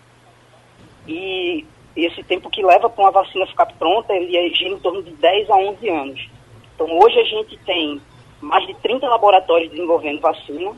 E 1.08 1.66
esse 1.96 2.24
tempo 2.24 2.50
que 2.50 2.64
leva 2.64 2.90
para 2.90 3.04
uma 3.04 3.12
vacina 3.12 3.46
ficar 3.46 3.68
pronta, 3.68 4.14
ele 4.14 4.36
é 4.36 4.50
gira 4.50 4.72
em 4.72 4.80
torno 4.80 5.04
de 5.04 5.12
10 5.12 5.50
a 5.52 5.56
11 5.56 5.90
anos. 5.90 6.30
Então, 6.74 6.88
hoje 6.98 7.20
a 7.20 7.24
gente 7.24 7.58
tem 7.60 8.02
mais 8.42 8.66
de 8.66 8.74
30 8.76 9.08
laboratórios 9.08 9.70
desenvolvendo 9.70 10.20
vacina 10.20 10.74